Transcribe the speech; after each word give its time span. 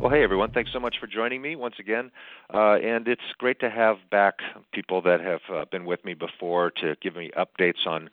Well, 0.00 0.10
hey 0.10 0.22
everyone, 0.22 0.50
thanks 0.50 0.72
so 0.72 0.80
much 0.80 0.96
for 0.98 1.06
joining 1.06 1.42
me 1.42 1.56
once 1.56 1.74
again. 1.78 2.10
Uh, 2.54 2.76
and 2.76 3.06
it's 3.06 3.20
great 3.36 3.60
to 3.60 3.68
have 3.68 3.98
back 4.10 4.36
people 4.72 5.02
that 5.02 5.20
have 5.20 5.40
uh, 5.52 5.66
been 5.70 5.84
with 5.84 6.02
me 6.06 6.14
before 6.14 6.70
to 6.80 6.96
give 7.02 7.16
me 7.16 7.30
updates 7.36 7.86
on 7.86 8.08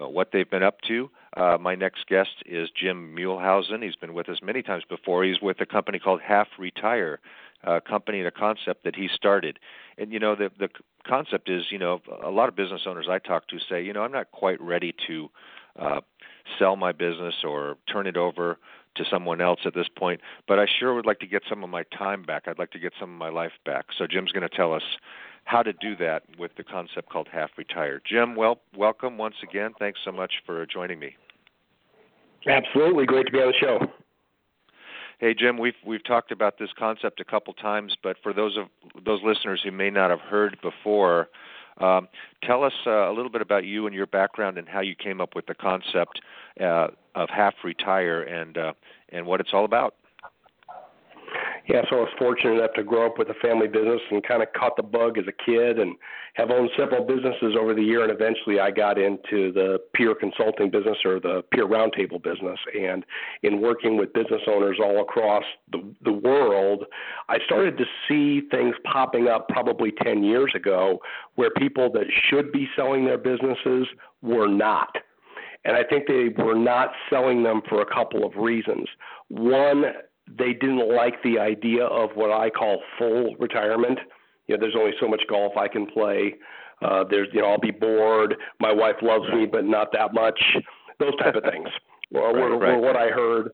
uh, 0.00 0.08
what 0.08 0.28
they've 0.32 0.48
been 0.48 0.62
up 0.62 0.82
to. 0.82 1.10
Uh, 1.36 1.58
my 1.60 1.74
next 1.74 2.06
guest 2.06 2.44
is 2.46 2.68
Jim 2.80 3.16
Muehlhausen. 3.18 3.82
He's 3.82 3.96
been 3.96 4.14
with 4.14 4.28
us 4.28 4.38
many 4.40 4.62
times 4.62 4.84
before. 4.88 5.24
He's 5.24 5.42
with 5.42 5.60
a 5.60 5.66
company 5.66 5.98
called 5.98 6.20
Half 6.20 6.46
Retire, 6.60 7.18
a 7.64 7.80
company 7.80 8.18
and 8.18 8.28
a 8.28 8.30
concept 8.30 8.84
that 8.84 8.94
he 8.94 9.08
started. 9.12 9.58
And 9.98 10.12
you 10.12 10.20
know, 10.20 10.36
the 10.36 10.48
the 10.60 10.68
concept 11.04 11.50
is, 11.50 11.64
you 11.72 11.78
know, 11.78 12.02
a 12.22 12.30
lot 12.30 12.50
of 12.50 12.54
business 12.54 12.82
owners 12.86 13.08
I 13.10 13.18
talk 13.18 13.48
to 13.48 13.58
say, 13.68 13.82
you 13.82 13.92
know, 13.92 14.02
I'm 14.02 14.12
not 14.12 14.30
quite 14.30 14.60
ready 14.60 14.94
to 15.08 15.28
uh, 15.76 16.00
sell 16.56 16.76
my 16.76 16.92
business 16.92 17.34
or 17.42 17.78
turn 17.92 18.06
it 18.06 18.16
over 18.16 18.58
to 18.94 19.04
someone 19.10 19.40
else 19.40 19.60
at 19.64 19.74
this 19.74 19.88
point, 19.88 20.20
but 20.46 20.58
I 20.58 20.66
sure 20.66 20.94
would 20.94 21.06
like 21.06 21.20
to 21.20 21.26
get 21.26 21.42
some 21.48 21.64
of 21.64 21.70
my 21.70 21.84
time 21.84 22.22
back. 22.22 22.44
I'd 22.46 22.58
like 22.58 22.70
to 22.72 22.78
get 22.78 22.92
some 22.98 23.12
of 23.12 23.18
my 23.18 23.30
life 23.30 23.52
back. 23.64 23.86
So 23.96 24.06
Jim's 24.06 24.32
going 24.32 24.48
to 24.48 24.54
tell 24.54 24.72
us 24.72 24.82
how 25.44 25.62
to 25.62 25.72
do 25.72 25.96
that 25.96 26.22
with 26.38 26.52
the 26.56 26.64
concept 26.64 27.08
called 27.08 27.28
half 27.32 27.50
retired. 27.56 28.02
Jim, 28.08 28.36
well, 28.36 28.60
welcome 28.76 29.18
once 29.18 29.36
again. 29.42 29.72
Thanks 29.78 30.00
so 30.04 30.12
much 30.12 30.34
for 30.46 30.64
joining 30.66 30.98
me. 30.98 31.16
Absolutely, 32.46 33.06
great 33.06 33.26
to 33.26 33.32
be 33.32 33.38
on 33.38 33.48
the 33.48 33.54
show. 33.58 33.78
Hey 35.18 35.34
Jim, 35.34 35.56
we've 35.56 35.76
we've 35.86 36.02
talked 36.02 36.32
about 36.32 36.58
this 36.58 36.70
concept 36.76 37.20
a 37.20 37.24
couple 37.24 37.52
times, 37.54 37.96
but 38.02 38.16
for 38.24 38.32
those 38.32 38.56
of 38.56 38.66
those 39.04 39.20
listeners 39.22 39.60
who 39.62 39.70
may 39.70 39.88
not 39.88 40.10
have 40.10 40.18
heard 40.18 40.58
before, 40.60 41.28
um, 41.78 42.08
tell 42.42 42.64
us 42.64 42.72
uh, 42.86 43.10
a 43.10 43.12
little 43.12 43.30
bit 43.30 43.42
about 43.42 43.64
you 43.64 43.86
and 43.86 43.94
your 43.94 44.06
background 44.06 44.58
and 44.58 44.68
how 44.68 44.80
you 44.80 44.94
came 44.94 45.20
up 45.20 45.34
with 45.34 45.46
the 45.46 45.54
concept 45.54 46.20
uh, 46.60 46.88
of 47.14 47.28
half 47.30 47.54
retire 47.64 48.22
and 48.22 48.58
uh, 48.58 48.72
and 49.10 49.26
what 49.26 49.40
it's 49.40 49.50
all 49.52 49.64
about. 49.64 49.94
Yeah, 51.68 51.82
so 51.88 51.98
I 51.98 52.00
was 52.00 52.08
fortunate 52.18 52.58
enough 52.58 52.72
to 52.74 52.82
grow 52.82 53.06
up 53.06 53.18
with 53.18 53.28
a 53.28 53.34
family 53.34 53.68
business 53.68 54.00
and 54.10 54.22
kind 54.26 54.42
of 54.42 54.52
caught 54.52 54.76
the 54.76 54.82
bug 54.82 55.16
as 55.16 55.24
a 55.28 55.44
kid 55.44 55.78
and 55.78 55.94
have 56.34 56.50
owned 56.50 56.70
several 56.76 57.04
businesses 57.04 57.54
over 57.58 57.72
the 57.72 57.82
year. 57.82 58.02
And 58.02 58.10
eventually 58.10 58.58
I 58.58 58.72
got 58.72 58.98
into 58.98 59.52
the 59.52 59.78
peer 59.94 60.14
consulting 60.14 60.70
business 60.70 60.98
or 61.04 61.20
the 61.20 61.42
peer 61.52 61.68
roundtable 61.68 62.20
business. 62.20 62.58
And 62.76 63.04
in 63.44 63.60
working 63.60 63.96
with 63.96 64.12
business 64.12 64.42
owners 64.48 64.78
all 64.82 65.02
across 65.02 65.44
the, 65.70 65.94
the 66.02 66.12
world, 66.12 66.84
I 67.28 67.38
started 67.44 67.78
to 67.78 67.84
see 68.08 68.48
things 68.50 68.74
popping 68.84 69.28
up 69.28 69.48
probably 69.48 69.92
10 70.02 70.24
years 70.24 70.52
ago 70.56 70.98
where 71.36 71.50
people 71.50 71.92
that 71.92 72.06
should 72.28 72.50
be 72.50 72.68
selling 72.74 73.04
their 73.04 73.18
businesses 73.18 73.86
were 74.20 74.48
not. 74.48 74.96
And 75.64 75.76
I 75.76 75.84
think 75.84 76.08
they 76.08 76.28
were 76.42 76.56
not 76.56 76.90
selling 77.08 77.44
them 77.44 77.62
for 77.68 77.82
a 77.82 77.86
couple 77.86 78.24
of 78.24 78.34
reasons. 78.34 78.88
One, 79.28 79.84
they 80.38 80.52
didn't 80.52 80.94
like 80.94 81.14
the 81.22 81.38
idea 81.38 81.84
of 81.84 82.10
what 82.14 82.30
I 82.30 82.50
call 82.50 82.80
full 82.98 83.34
retirement. 83.38 83.98
You 84.46 84.56
know, 84.56 84.60
there's 84.60 84.76
only 84.76 84.92
so 85.00 85.08
much 85.08 85.22
golf 85.28 85.56
I 85.56 85.68
can 85.68 85.86
play. 85.86 86.34
Uh, 86.82 87.04
there's, 87.08 87.28
you 87.32 87.40
know, 87.40 87.48
I'll 87.48 87.60
be 87.60 87.70
bored. 87.70 88.34
My 88.60 88.72
wife 88.72 88.96
loves 89.02 89.26
me, 89.32 89.46
but 89.46 89.64
not 89.64 89.92
that 89.92 90.14
much. 90.14 90.40
Those 90.98 91.16
type 91.16 91.34
of 91.34 91.44
things 91.44 91.68
were, 92.10 92.32
right, 92.32 92.34
were, 92.34 92.58
right. 92.58 92.76
were 92.76 92.80
what 92.80 92.96
I 92.96 93.08
heard. 93.08 93.50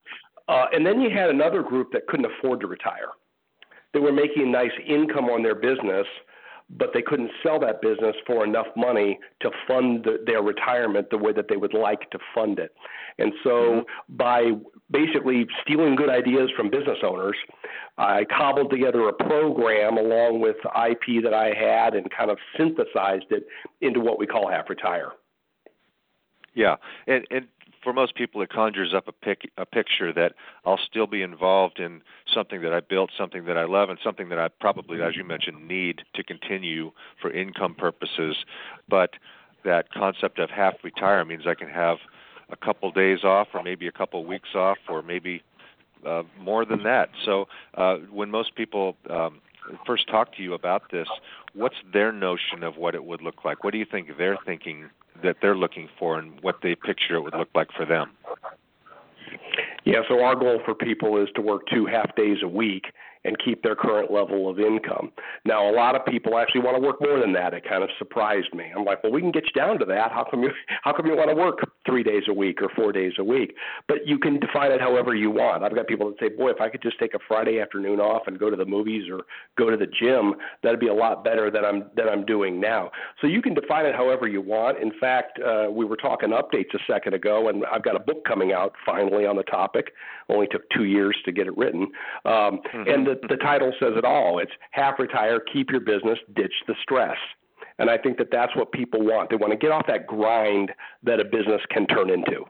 Uh, 0.49 0.65
and 0.73 0.87
then 0.87 1.01
you 1.01 1.11
had 1.11 1.29
another 1.29 1.63
group 1.63 1.93
that 1.93 2.07
couldn't 2.07 2.27
afford 2.27 2.61
to 2.61 2.67
retire. 2.67 3.09
They 3.93 4.01
were 4.01 4.13
making 4.13 4.43
a 4.49 4.51
nice 4.51 4.73
income 4.87 5.27
on 5.27 5.43
their 5.43 5.55
business, 5.55 6.07
but 6.71 6.91
they 6.93 7.03
couldn't 7.03 7.31
sell 7.43 7.59
that 7.61 7.81
business 7.81 8.15
for 8.27 8.45
enough 8.45 8.67
money 8.77 9.19
to 9.41 9.51
fund 9.67 10.05
the, 10.05 10.19
their 10.27 10.43
retirement 10.43 11.09
the 11.11 11.17
way 11.17 11.33
that 11.33 11.47
they 11.49 11.57
would 11.57 11.73
like 11.73 12.11
to 12.11 12.19
fund 12.35 12.59
it. 12.59 12.75
And 13.19 13.33
so, 13.43 13.51
mm-hmm. 13.51 14.17
by 14.17 14.53
basically 14.91 15.47
stealing 15.63 15.97
good 15.97 16.11
ideas 16.11 16.51
from 16.57 16.71
business 16.71 16.99
owners, 17.03 17.37
I 17.97 18.25
cobbled 18.25 18.71
together 18.71 19.09
a 19.09 19.13
program 19.13 19.97
along 19.97 20.41
with 20.41 20.57
IP 20.57 21.23
that 21.25 21.35
I 21.35 21.53
had 21.55 21.95
and 21.95 22.11
kind 22.11 22.31
of 22.31 22.39
synthesized 22.57 23.27
it 23.31 23.47
into 23.81 24.01
what 24.01 24.19
we 24.19 24.27
call 24.27 24.51
half 24.51 24.69
retire. 24.69 25.13
Yeah, 26.55 26.77
and 27.07 27.25
and 27.31 27.47
for 27.89 27.95
most 27.95 28.15
people, 28.15 28.43
it 28.43 28.51
conjures 28.51 28.93
up 28.93 29.09
a, 29.09 29.13
pic, 29.13 29.51
a 29.57 29.65
picture 29.65 30.13
that 30.13 30.35
I'll 30.67 30.77
still 30.77 31.07
be 31.07 31.23
involved 31.23 31.79
in 31.79 32.03
something 32.31 32.61
that 32.61 32.71
I 32.71 32.81
built, 32.81 33.09
something 33.17 33.47
that 33.47 33.57
I 33.57 33.65
love, 33.65 33.89
and 33.89 33.99
something 34.05 34.29
that 34.29 34.39
I 34.39 34.49
probably, 34.49 35.01
as 35.01 35.17
you 35.17 35.25
mentioned, 35.25 35.67
need 35.67 36.03
to 36.13 36.23
continue 36.23 36.93
for 37.19 37.31
income 37.33 37.75
purposes. 37.75 38.37
But 38.91 39.15
that 39.65 39.91
concept 39.91 40.39
of 40.39 40.51
half 40.51 40.75
retire 40.85 41.25
means 41.25 41.47
I 41.47 41.55
can 41.55 41.71
have 41.71 41.97
a 42.51 42.57
couple 42.57 42.93
days 42.93 43.25
off, 43.25 43.49
or 43.55 43.63
maybe 43.63 43.87
a 43.87 43.93
couple 43.93 44.23
weeks 44.23 44.51
off, 44.55 44.77
or 44.87 45.01
maybe 45.01 45.43
uh, 46.05 46.25
more 46.39 46.67
than 46.67 46.83
that. 46.83 47.09
So 47.25 47.49
uh, 47.73 47.97
when 48.11 48.31
most 48.31 48.55
people 48.55 48.97
um, 49.09 49.41
first 49.87 50.09
talk 50.09 50.35
to 50.37 50.43
you 50.43 50.53
about 50.53 50.91
this, 50.91 51.09
what's 51.55 51.77
their 51.91 52.13
notion 52.13 52.63
of 52.63 52.77
what 52.77 52.95
it 52.95 53.05
would 53.05 53.23
look 53.23 53.47
like? 53.47 53.65
What 53.65 53.73
do 53.73 53.79
you 53.79 53.87
think 53.91 54.11
they're 54.19 54.37
thinking 54.45 54.91
that 55.23 55.37
they're 55.41 55.57
looking 55.57 55.89
for 55.99 56.19
and 56.19 56.41
what 56.43 56.57
they 56.63 56.75
picture 56.75 57.17
it 57.17 57.23
would 57.23 57.35
look 57.35 57.49
like 57.55 57.69
for 57.77 57.85
them? 57.85 58.11
Yeah, 59.85 60.01
so 60.09 60.23
our 60.23 60.35
goal 60.35 60.61
for 60.65 60.75
people 60.75 61.21
is 61.23 61.29
to 61.35 61.41
work 61.41 61.63
two 61.73 61.87
half 61.87 62.15
days 62.17 62.39
a 62.43 62.49
week 62.49 62.87
and 63.25 63.37
keep 63.45 63.63
their 63.63 63.75
current 63.77 64.11
level 64.11 64.49
of 64.49 64.59
income. 64.59 65.11
Now, 65.45 65.69
a 65.69 65.73
lot 65.73 65.95
of 65.95 66.05
people 66.07 66.39
actually 66.39 66.63
want 66.63 66.77
to 66.77 66.83
work 66.83 67.01
more 67.01 67.19
than 67.19 67.33
that. 67.35 67.55
It 67.55 67.65
kind 67.69 67.83
of 67.83 67.91
surprised 67.99 68.55
me. 68.55 68.67
I'm 68.75 68.85
like, 68.85 69.03
well, 69.03 69.13
we 69.13 69.21
can 69.21 69.31
get 69.31 69.45
you 69.45 69.53
down 69.61 69.79
to 69.79 69.85
that. 69.87 70.13
How 70.13 70.25
come 70.29 70.43
you 70.43 70.51
how 70.83 70.93
come 70.93 71.07
you 71.07 71.17
want 71.17 71.31
to 71.31 71.37
work 71.37 71.59
three 71.87 72.03
days 72.03 72.25
a 72.29 72.33
week 72.33 72.63
or 72.63 72.69
four 72.75 72.93
days 72.93 73.13
a 73.19 73.25
week? 73.25 73.55
But 73.87 74.07
you 74.07 74.19
can 74.19 74.39
define 74.39 74.73
it 74.73 74.81
however 74.81 75.15
you 75.15 75.31
want. 75.31 75.63
I've 75.65 75.75
got 75.75 75.87
people 75.87 76.09
that 76.11 76.19
say, 76.21 76.29
boy, 76.29 76.51
if 76.51 76.61
I 76.61 76.69
could 76.69 76.83
just 76.83 76.99
take 76.99 77.15
a 77.15 77.19
Friday 77.27 77.61
afternoon 77.61 78.01
off 78.01 78.23
and 78.27 78.39
go 78.39 78.51
to 78.51 78.57
the 78.57 78.65
movies 78.65 79.05
or 79.11 79.23
go 79.57 79.71
to 79.71 79.77
the 79.77 79.87
gym, 79.87 80.35
that'd 80.63 80.81
be 80.81 80.89
a 80.89 80.95
lot 80.95 81.25
better 81.25 81.51
than 81.51 81.65
I'm 81.65 81.85
than 81.97 82.09
I'm 82.09 82.25
doing 82.25 82.61
now. 82.61 82.91
So 83.21 83.27
you 83.27 83.43
can 83.43 83.55
define 83.55 83.87
it 83.87 83.95
however 83.95 84.27
you 84.29 84.41
want. 84.41 84.79
In 84.79 84.93
fact, 85.01 85.39
uh, 85.41 85.71
we 85.71 85.85
were 85.85 85.97
talking 85.97 86.31
updates 86.31 86.75
a 86.75 86.79
second 86.91 87.15
ago, 87.15 87.49
and 87.49 87.65
I've 87.73 87.83
got 87.83 87.97
a 87.97 88.01
book 88.01 88.25
coming 88.25 88.53
out 88.53 88.73
finally 88.85 89.27
on 89.27 89.37
the 89.37 89.43
topic. 89.45 89.93
Only 90.29 90.47
took 90.47 90.69
two 90.71 90.85
years 90.85 91.17
to 91.25 91.33
get 91.33 91.47
it 91.47 91.57
written, 91.57 91.83
um, 92.27 92.61
mm-hmm. 92.75 92.89
and 92.89 93.08
the 93.09 93.29
the 93.29 93.37
title 93.37 93.73
says 93.81 93.93
it 93.97 94.05
all. 94.05 94.39
It's 94.39 94.53
half 94.71 94.99
retire, 94.99 95.41
keep 95.41 95.71
your 95.71 95.81
business, 95.81 96.19
ditch 96.35 96.53
the 96.67 96.75
stress. 96.83 97.17
And 97.79 97.89
I 97.89 97.97
think 97.97 98.19
that 98.19 98.29
that's 98.33 98.55
what 98.57 98.73
people 98.73 99.05
want. 99.05 99.31
They 99.31 99.37
want 99.37 99.53
to 99.53 99.57
get 99.57 99.71
off 99.71 99.87
that 99.87 100.07
grind 100.07 100.73
that 101.05 101.21
a 101.21 101.25
business 101.25 101.61
can 101.71 101.87
turn 101.87 102.11
into. 102.11 102.45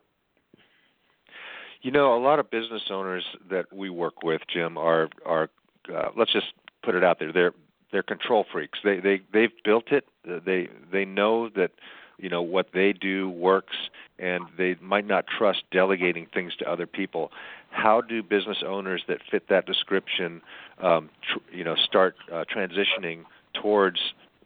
You 1.83 1.91
know, 1.91 2.17
a 2.17 2.21
lot 2.21 2.39
of 2.39 2.51
business 2.51 2.83
owners 2.91 3.25
that 3.51 3.73
we 3.73 3.91
work 3.91 4.23
with, 4.23 4.43
Jim, 4.53 4.77
are 4.77 5.09
are 5.25 5.51
uh, 5.95 6.09
let's 6.17 6.33
just 6.33 6.53
put 6.83 6.95
it 6.95 7.05
out 7.05 7.19
there. 7.19 7.33
They're 7.33 7.55
they're 7.93 8.03
control 8.03 8.45
freaks. 8.51 8.79
They 8.83 9.01
they 9.01 9.21
they've 9.33 9.53
built 9.65 9.93
it. 9.93 10.07
They 10.25 10.69
they 10.91 11.05
know 11.05 11.49
that 11.51 11.73
you 12.19 12.29
know 12.29 12.43
what 12.43 12.69
they 12.75 12.93
do 12.93 13.31
works 13.31 13.77
and 14.19 14.45
they 14.57 14.77
might 14.81 15.07
not 15.07 15.27
trust 15.27 15.63
delegating 15.71 16.27
things 16.27 16.55
to 16.57 16.71
other 16.71 16.87
people 16.87 17.31
how 17.71 18.01
do 18.01 18.23
business 18.23 18.59
owners 18.67 19.03
that 19.09 19.19
fit 19.31 19.49
that 19.49 19.67
description 19.67 20.41
um, 20.83 21.11
tr- 21.23 21.57
you 21.57 21.65
know 21.65 21.75
start 21.77 22.17
uh, 22.33 22.45
transitioning 22.55 23.25
towards 23.55 24.01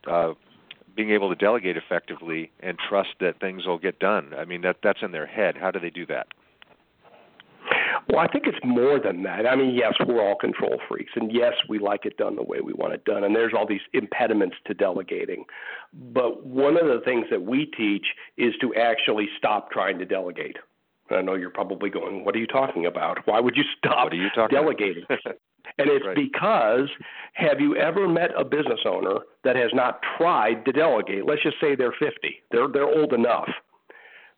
uh, 0.07 0.33
being 0.95 1.11
able 1.11 1.29
to 1.29 1.37
delegate 1.37 1.77
effectively 1.77 2.51
and 2.61 2.79
trust 2.79 3.11
that 3.21 3.41
things 3.41 3.67
will 3.67 3.79
get 3.79 3.99
done 3.99 4.33
i 4.37 4.45
mean 4.45 4.63
that 4.63 4.77
that's 4.83 5.03
in 5.03 5.13
their 5.13 5.27
head 5.27 5.57
how 5.57 5.71
do 5.71 5.79
they 5.79 5.91
do 5.91 6.07
that 6.07 6.27
Well, 8.09 8.19
I 8.19 8.27
think 8.27 8.47
it's 8.47 8.59
more 8.65 8.99
than 8.99 9.23
that. 9.23 9.47
I 9.47 9.55
mean, 9.55 9.75
yes, 9.75 9.95
we're 10.07 10.21
all 10.21 10.35
control 10.35 10.81
freaks, 10.89 11.13
and 11.15 11.33
yes, 11.33 11.53
we 11.69 11.79
like 11.79 12.05
it 12.05 12.17
done 12.17 12.37
the 12.37 12.43
way 12.43 12.61
we 12.61 12.73
want 12.73 12.93
it 12.93 13.05
done, 13.05 13.23
and 13.25 13.35
there's 13.35 13.53
all 13.57 13.67
these 13.67 13.81
impediments 13.93 14.57
to 14.67 14.75
delegating. 14.75 15.45
But 16.13 16.45
one 16.45 16.77
of 16.77 16.87
the 16.87 17.01
things 17.05 17.27
that 17.31 17.43
we 17.43 17.67
teach 17.67 18.07
is 18.37 18.55
to 18.61 18.75
actually 18.75 19.29
stop 19.39 19.71
trying 19.71 19.99
to 19.99 20.05
delegate. 20.05 20.57
I 21.11 21.21
know 21.21 21.35
you're 21.35 21.51
probably 21.51 21.91
going, 21.91 22.25
"What 22.25 22.35
are 22.35 22.39
you 22.39 22.47
talking 22.47 22.87
about? 22.87 23.19
Why 23.27 23.41
would 23.41 23.57
you 23.57 23.65
stop 23.77 24.05
what 24.05 24.13
are 24.13 24.17
you 24.17 24.31
talking 24.35 24.57
delegating?" 24.57 25.05
and 25.09 25.89
it's 25.91 26.07
right. 26.07 26.17
because 26.17 26.89
have 27.35 27.61
you 27.61 27.77
ever 27.77 28.09
met 28.09 28.31
a 28.37 28.45
business 28.45 28.81
owner 28.87 29.19
that 29.45 29.57
has 29.57 29.71
not 29.75 30.01
tried 30.17 30.65
to 30.65 30.73
delegate? 30.73 31.27
Let's 31.27 31.43
just 31.43 31.57
say 31.61 31.75
they're 31.75 31.95
50. 31.99 32.43
They're 32.51 32.69
they're 32.69 32.87
old 32.87 33.13
enough 33.13 33.49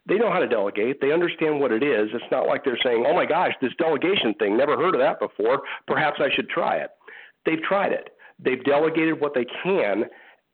they 0.06 0.16
know 0.16 0.30
how 0.30 0.38
to 0.38 0.46
delegate. 0.46 1.00
They 1.00 1.12
understand 1.12 1.60
what 1.60 1.72
it 1.72 1.82
is. 1.82 2.10
It's 2.12 2.30
not 2.30 2.46
like 2.46 2.64
they're 2.64 2.78
saying, 2.82 3.06
"Oh 3.06 3.14
my 3.14 3.24
gosh, 3.24 3.52
this 3.60 3.72
delegation 3.78 4.34
thing, 4.34 4.56
never 4.56 4.76
heard 4.76 4.94
of 4.94 5.00
that 5.00 5.18
before. 5.18 5.62
Perhaps 5.86 6.20
I 6.20 6.30
should 6.34 6.48
try 6.50 6.76
it." 6.76 6.90
They've 7.46 7.62
tried 7.62 7.92
it. 7.92 8.10
They've 8.38 8.62
delegated 8.64 9.20
what 9.20 9.34
they 9.34 9.46
can, 9.62 10.04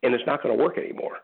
and 0.03 0.15
it's 0.15 0.27
not 0.27 0.43
going 0.43 0.57
to 0.57 0.63
work 0.63 0.79
anymore. 0.79 1.19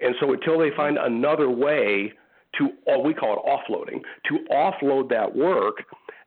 And 0.00 0.14
so 0.20 0.32
until 0.32 0.58
they 0.58 0.70
find 0.76 0.98
another 0.98 1.48
way 1.48 2.12
to, 2.58 2.70
we 3.02 3.14
call 3.14 3.34
it 3.34 3.44
offloading, 3.46 4.00
to 4.28 4.38
offload 4.52 5.08
that 5.10 5.34
work, 5.34 5.84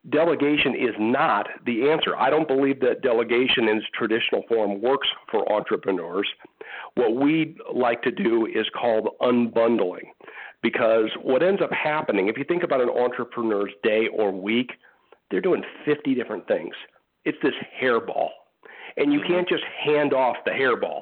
delegation 0.09 0.75
is 0.75 0.95
not 1.00 1.47
the 1.65 1.89
answer. 1.89 2.15
I 2.18 2.29
don't 2.29 2.47
believe 2.47 2.79
that 2.81 3.01
delegation 3.01 3.68
in 3.68 3.77
its 3.77 3.88
traditional 3.94 4.44
form 4.47 4.81
works 4.81 5.07
for 5.29 5.51
entrepreneurs. 5.51 6.27
What 6.95 7.15
we 7.15 7.56
like 7.74 8.01
to 8.03 8.12
do 8.12 8.45
is 8.45 8.65
called 8.79 9.09
unbundling. 9.21 10.07
Because 10.63 11.09
what 11.21 11.44
ends 11.44 11.62
up 11.62 11.71
happening, 11.71 12.30
if 12.30 12.38
you 12.38 12.44
think 12.44 12.63
about 12.63 12.81
an 12.81 12.89
entrepreneur's 12.89 13.71
day 13.83 14.07
or 14.07 14.31
week, 14.31 14.71
they're 15.30 15.41
doing 15.41 15.63
50 15.85 16.15
different 16.15 16.47
things. 16.47 16.73
It's 17.25 17.38
this 17.44 17.53
hairball. 17.81 18.30
And 18.95 19.13
you 19.13 19.19
mm-hmm. 19.19 19.33
can't 19.33 19.50
just 19.50 19.63
hand 19.83 20.13
off 20.13 20.38
the 20.45 20.51
hairball. 20.51 21.01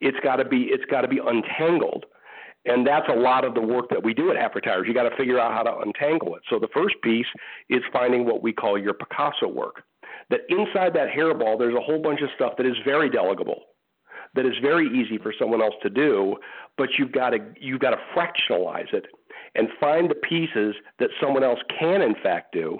It's 0.00 0.18
got 0.22 0.36
to 0.36 0.44
be 0.44 0.68
it's 0.70 0.84
got 0.84 1.00
to 1.02 1.08
be 1.08 1.18
untangled. 1.18 2.06
And 2.64 2.86
that's 2.86 3.08
a 3.08 3.16
lot 3.16 3.44
of 3.44 3.54
the 3.54 3.60
work 3.60 3.88
that 3.90 4.02
we 4.02 4.12
do 4.12 4.30
at 4.30 4.36
Half 4.36 4.54
Retire. 4.54 4.84
You 4.84 4.92
got 4.92 5.08
to 5.08 5.16
figure 5.16 5.38
out 5.38 5.52
how 5.52 5.62
to 5.62 5.78
untangle 5.78 6.34
it. 6.36 6.42
So 6.50 6.58
the 6.58 6.68
first 6.74 6.96
piece 7.02 7.26
is 7.70 7.82
finding 7.92 8.24
what 8.24 8.42
we 8.42 8.52
call 8.52 8.78
your 8.78 8.94
Picasso 8.94 9.48
work. 9.48 9.82
That 10.30 10.40
inside 10.48 10.92
that 10.94 11.08
hairball, 11.08 11.58
there's 11.58 11.74
a 11.74 11.80
whole 11.80 12.02
bunch 12.02 12.20
of 12.20 12.28
stuff 12.34 12.54
that 12.58 12.66
is 12.66 12.76
very 12.84 13.08
delegable 13.08 13.60
that 14.34 14.46
is 14.46 14.54
very 14.62 14.86
easy 14.88 15.18
for 15.18 15.32
someone 15.38 15.62
else 15.62 15.74
to 15.82 15.90
do, 15.90 16.36
but 16.76 16.88
you've 16.98 17.12
got 17.12 17.30
to 17.30 17.38
you've 17.60 17.80
got 17.80 17.90
to 17.90 17.98
fractionalize 18.14 18.92
it 18.92 19.06
and 19.54 19.68
find 19.80 20.10
the 20.10 20.14
pieces 20.14 20.74
that 20.98 21.10
someone 21.20 21.42
else 21.42 21.58
can 21.78 22.02
in 22.02 22.14
fact 22.22 22.52
do. 22.52 22.78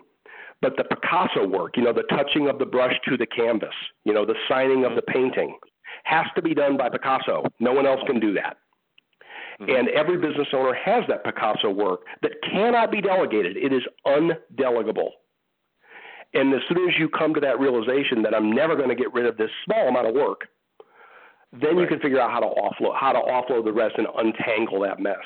But 0.61 0.77
the 0.77 0.85
Picasso 0.85 1.47
work, 1.47 1.77
you 1.77 1.85
know, 1.85 1.93
the 1.93 2.03
touching 2.03 2.49
of 2.49 2.59
the 2.59 2.67
brush 2.67 2.95
to 3.09 3.17
the 3.17 3.27
canvas, 3.27 3.75
you 4.05 4.13
know, 4.13 4.27
the 4.27 4.35
signing 4.49 4.85
of 4.85 4.97
the 4.97 5.03
painting, 5.03 5.57
has 6.05 6.27
to 6.35 6.43
be 6.43 6.55
done 6.55 6.77
by 6.77 6.89
Picasso. 6.89 7.45
No 7.61 7.73
one 7.73 7.87
else 7.87 8.01
can 8.07 8.19
do 8.19 8.35
that. 8.35 8.57
Mm-hmm. 9.61 9.75
And 9.75 9.89
every 9.89 10.17
business 10.19 10.49
owner 10.53 10.75
has 10.75 11.05
that 11.09 11.25
Picasso 11.25 11.71
work 11.71 12.03
that 12.23 12.33
cannot 12.43 12.93
be 12.93 13.01
delegated. 13.01 13.57
It 13.57 13.73
is 13.73 13.83
undelegable. 14.07 15.11
And 16.35 16.55
as 16.55 16.61
soon 16.69 16.89
as 16.89 16.97
you 16.99 17.09
come 17.09 17.35
to 17.35 17.41
that 17.41 17.59
realization 17.59 18.23
that 18.23 18.35
I'm 18.35 18.53
never 18.53 18.77
going 18.77 18.91
to 18.91 18.95
get 18.95 19.13
rid 19.13 19.27
of 19.27 19.37
this 19.37 19.51
small 19.65 19.89
amount 19.89 20.07
of 20.07 20.15
work, 20.15 20.43
then 21.53 21.77
right. 21.77 21.83
you 21.83 21.87
can 21.87 21.99
figure 22.01 22.21
out 22.21 22.31
how 22.31 22.41
to 22.41 22.47
offload 22.47 22.97
how 22.97 23.13
to 23.13 23.19
offload 23.19 23.65
the 23.65 23.73
rest 23.73 23.95
and 23.97 24.07
untangle 24.17 24.81
that 24.81 25.01
mess. 25.01 25.17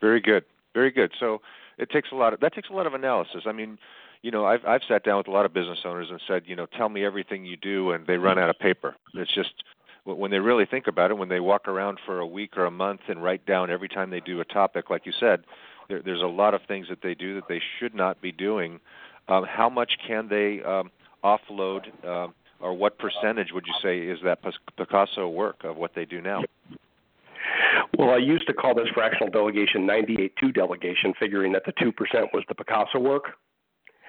Very 0.00 0.20
good. 0.20 0.44
Very 0.74 0.90
good. 0.90 1.12
So 1.18 1.40
it 1.78 1.90
takes 1.90 2.10
a 2.12 2.14
lot 2.14 2.34
of 2.34 2.40
that 2.40 2.54
takes 2.54 2.68
a 2.68 2.72
lot 2.72 2.86
of 2.86 2.94
analysis. 2.94 3.44
I 3.46 3.52
mean, 3.52 3.78
you 4.22 4.30
know, 4.30 4.44
I've 4.44 4.64
I've 4.66 4.82
sat 4.86 5.02
down 5.04 5.18
with 5.18 5.28
a 5.28 5.30
lot 5.30 5.46
of 5.46 5.54
business 5.54 5.78
owners 5.84 6.08
and 6.10 6.20
said, 6.28 6.42
you 6.46 6.56
know, 6.56 6.66
tell 6.66 6.90
me 6.90 7.04
everything 7.04 7.46
you 7.46 7.56
do, 7.56 7.92
and 7.92 8.06
they 8.06 8.18
run 8.18 8.38
out 8.38 8.50
of 8.50 8.58
paper. 8.58 8.94
It's 9.14 9.34
just 9.34 9.64
when 10.04 10.30
they 10.30 10.38
really 10.38 10.66
think 10.66 10.86
about 10.86 11.10
it, 11.10 11.14
when 11.14 11.28
they 11.28 11.40
walk 11.40 11.66
around 11.66 11.98
for 12.04 12.18
a 12.18 12.26
week 12.26 12.56
or 12.56 12.66
a 12.66 12.70
month 12.70 13.00
and 13.08 13.22
write 13.22 13.46
down 13.46 13.70
every 13.70 13.88
time 13.88 14.10
they 14.10 14.20
do 14.20 14.40
a 14.40 14.44
topic, 14.44 14.90
like 14.90 15.06
you 15.06 15.12
said, 15.18 15.44
there, 15.88 16.02
there's 16.02 16.22
a 16.22 16.26
lot 16.26 16.54
of 16.54 16.60
things 16.68 16.88
that 16.88 17.00
they 17.02 17.14
do 17.14 17.34
that 17.36 17.48
they 17.48 17.60
should 17.78 17.94
not 17.94 18.20
be 18.20 18.32
doing. 18.32 18.80
Um, 19.28 19.44
how 19.44 19.70
much 19.70 19.92
can 20.06 20.28
they 20.28 20.62
um, 20.62 20.90
offload? 21.22 21.86
Um, 22.06 22.34
or 22.60 22.72
what 22.72 22.98
percentage 22.98 23.52
would 23.52 23.64
you 23.66 23.74
say 23.82 23.98
is 23.98 24.18
that 24.24 24.38
Picasso 24.76 25.28
work 25.28 25.64
of 25.64 25.76
what 25.76 25.94
they 25.94 26.04
do 26.04 26.20
now? 26.22 26.42
Well, 27.98 28.10
I 28.10 28.16
used 28.16 28.46
to 28.46 28.54
call 28.54 28.74
this 28.74 28.88
fractional 28.94 29.30
delegation 29.30 29.86
98-2 29.86 30.54
delegation, 30.54 31.12
figuring 31.18 31.52
that 31.52 31.64
the 31.66 31.72
2% 31.72 31.92
was 32.32 32.42
the 32.48 32.54
Picasso 32.54 32.98
work. 32.98 33.24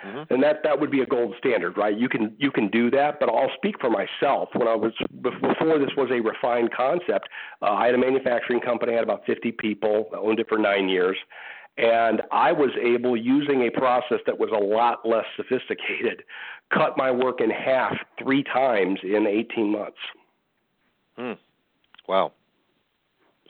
Mm-hmm. 0.06 0.34
And 0.34 0.44
that 0.44 0.62
that 0.64 0.80
would 0.80 0.92
be 0.92 1.02
a 1.02 1.06
gold 1.06 1.34
standard, 1.40 1.78
right? 1.78 1.98
You 1.98 2.08
can 2.08 2.36
you 2.38 2.52
can 2.52 2.70
do 2.70 2.92
that, 2.92 3.20
but 3.20 3.28
I'll 3.28 3.52
speak 3.56 3.80
for 3.80 3.90
myself. 3.90 4.50
When 4.54 4.68
I 4.68 4.76
was 4.76 4.94
before 5.22 5.80
this 5.80 5.90
was 5.98 6.10
a 6.12 6.20
refined 6.22 6.72
concept, 6.76 7.28
uh, 7.62 7.72
I 7.72 7.88
had 7.88 7.96
a 7.96 7.98
manufacturing 7.98 8.60
company. 8.60 8.94
I 8.94 8.96
had 8.96 9.04
about 9.04 9.26
50 9.26 9.54
people. 9.54 10.10
I 10.14 10.18
owned 10.18 10.40
it 10.40 10.48
for 10.48 10.60
nine 10.60 10.90
years, 10.90 11.18
and 11.78 12.22
I 12.32 12.52
was 12.52 12.70
able, 12.82 13.18
using 13.18 13.64
a 13.64 13.72
process 13.72 14.20
that 14.28 14.38
was 14.38 14.50
a 14.52 14.64
lot 14.64 15.08
less 15.08 15.26
sophisticated, 15.36 16.24
cut 16.72 16.98
my 16.98 17.10
work 17.10 17.42
in 17.42 17.50
half 17.50 17.96
three 18.22 18.44
times 18.44 19.00
in 19.04 19.26
18 19.28 19.72
months. 19.72 19.98
Hmm. 21.18 21.34
Wow. 22.08 22.34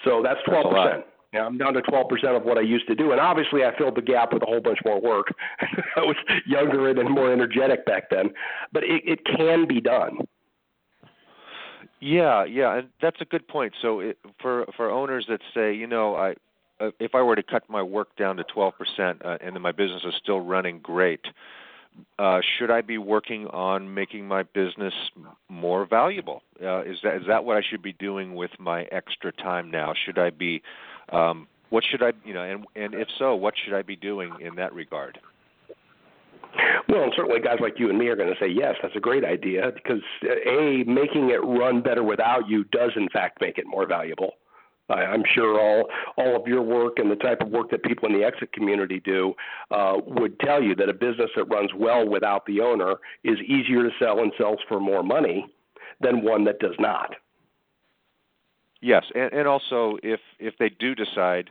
So 0.03 0.21
that's 0.23 0.39
12%. 0.47 1.03
Now 1.35 1.45
I'm 1.47 1.57
down 1.57 1.73
to 1.73 1.81
12% 1.81 2.37
of 2.37 2.43
what 2.43 2.57
I 2.57 2.61
used 2.61 2.87
to 2.87 2.95
do, 2.95 3.11
and 3.11 3.19
obviously 3.19 3.65
I 3.65 3.77
filled 3.77 3.95
the 3.95 4.01
gap 4.01 4.31
with 4.31 4.41
a 4.41 4.45
whole 4.45 4.61
bunch 4.61 4.79
more 4.85 5.01
work. 5.01 5.27
I 5.97 5.99
was 5.99 6.15
younger 6.47 6.89
and 6.89 7.09
more 7.09 7.31
energetic 7.31 7.85
back 7.85 8.09
then, 8.09 8.29
but 8.71 8.83
it, 8.83 9.03
it 9.05 9.19
can 9.25 9.67
be 9.67 9.81
done. 9.81 10.19
Yeah, 11.99 12.45
yeah, 12.45 12.77
and 12.77 12.87
that's 13.01 13.19
a 13.19 13.25
good 13.25 13.47
point. 13.49 13.73
So 13.81 13.99
it, 13.99 14.17
for 14.41 14.65
for 14.77 14.89
owners 14.89 15.25
that 15.27 15.41
say, 15.53 15.73
you 15.73 15.87
know, 15.87 16.15
I 16.15 16.35
uh, 16.79 16.91
if 16.99 17.15
I 17.15 17.21
were 17.21 17.35
to 17.35 17.43
cut 17.43 17.63
my 17.69 17.83
work 17.83 18.15
down 18.15 18.37
to 18.37 18.43
12% 18.43 18.71
uh, 19.25 19.37
and 19.41 19.55
then 19.55 19.61
my 19.61 19.71
business 19.71 20.03
is 20.05 20.13
still 20.21 20.39
running 20.39 20.79
great, 20.79 21.21
uh, 22.19 22.39
should 22.57 22.71
I 22.71 22.81
be 22.81 22.97
working 22.97 23.47
on 23.47 23.93
making 23.93 24.27
my 24.27 24.43
business 24.43 24.93
more 25.49 25.85
valuable? 25.85 26.43
Uh, 26.61 26.81
is 26.83 26.97
that 27.03 27.15
is 27.15 27.23
that 27.27 27.43
what 27.43 27.57
I 27.57 27.61
should 27.69 27.81
be 27.81 27.93
doing 27.93 28.35
with 28.35 28.51
my 28.59 28.83
extra 28.91 29.31
time 29.33 29.69
now? 29.69 29.93
Should 30.05 30.17
I 30.17 30.29
be 30.29 30.61
um, 31.11 31.47
what 31.69 31.83
should 31.83 32.03
I 32.03 32.13
you 32.23 32.33
know 32.33 32.43
and 32.43 32.65
and 32.75 32.93
if 32.93 33.07
so, 33.17 33.35
what 33.35 33.53
should 33.63 33.73
I 33.73 33.81
be 33.81 33.95
doing 33.95 34.33
in 34.39 34.55
that 34.55 34.73
regard? 34.73 35.19
Well, 36.87 37.03
and 37.03 37.13
certainly 37.15 37.41
guys 37.41 37.57
like 37.59 37.79
you 37.79 37.89
and 37.89 37.97
me 37.97 38.07
are 38.07 38.15
going 38.15 38.33
to 38.33 38.39
say 38.39 38.47
yes, 38.47 38.75
that's 38.81 38.95
a 38.95 38.99
great 38.99 39.25
idea 39.25 39.71
because 39.73 40.01
a 40.23 40.83
making 40.87 41.29
it 41.29 41.43
run 41.43 41.81
better 41.81 42.03
without 42.03 42.47
you 42.47 42.63
does 42.65 42.91
in 42.95 43.09
fact 43.09 43.41
make 43.41 43.57
it 43.57 43.65
more 43.67 43.85
valuable. 43.85 44.35
I'm 44.89 45.23
sure 45.33 45.59
all 45.59 45.89
all 46.17 46.35
of 46.35 46.47
your 46.47 46.61
work 46.61 46.99
and 46.99 47.09
the 47.09 47.15
type 47.15 47.41
of 47.41 47.49
work 47.49 47.71
that 47.71 47.83
people 47.83 48.07
in 48.07 48.17
the 48.17 48.23
exit 48.23 48.53
community 48.53 49.01
do 49.03 49.33
uh, 49.71 49.95
would 50.05 50.39
tell 50.39 50.61
you 50.61 50.75
that 50.75 50.89
a 50.89 50.93
business 50.93 51.31
that 51.35 51.45
runs 51.45 51.71
well 51.75 52.07
without 52.07 52.45
the 52.45 52.61
owner 52.61 52.95
is 53.23 53.37
easier 53.39 53.83
to 53.83 53.89
sell 53.99 54.19
and 54.19 54.31
sells 54.37 54.59
for 54.67 54.79
more 54.79 55.01
money 55.01 55.45
than 56.01 56.23
one 56.23 56.43
that 56.43 56.59
does 56.59 56.75
not. 56.77 57.15
Yes, 58.85 59.05
and, 59.15 59.33
and 59.33 59.47
also 59.47 59.97
if 60.03 60.19
if 60.37 60.59
they 60.59 60.69
do 60.69 60.93
decide 60.93 61.49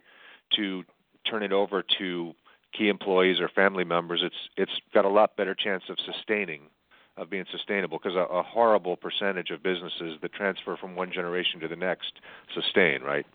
to 0.54 0.84
turn 1.28 1.42
it 1.42 1.50
over 1.50 1.82
to 1.98 2.32
key 2.72 2.88
employees 2.88 3.40
or 3.40 3.48
family 3.48 3.82
members, 3.82 4.22
it's 4.22 4.36
it's 4.56 4.80
got 4.94 5.04
a 5.04 5.08
lot 5.08 5.36
better 5.36 5.52
chance 5.52 5.82
of 5.88 5.96
sustaining 6.06 6.60
of 7.16 7.28
being 7.30 7.44
sustainable 7.50 7.98
because 7.98 8.14
a, 8.14 8.32
a 8.32 8.44
horrible 8.44 8.96
percentage 8.96 9.50
of 9.50 9.64
businesses 9.64 10.16
that 10.22 10.32
transfer 10.32 10.76
from 10.76 10.94
one 10.94 11.10
generation 11.10 11.58
to 11.58 11.66
the 11.66 11.74
next 11.74 12.12
sustain, 12.54 13.02
right? 13.02 13.26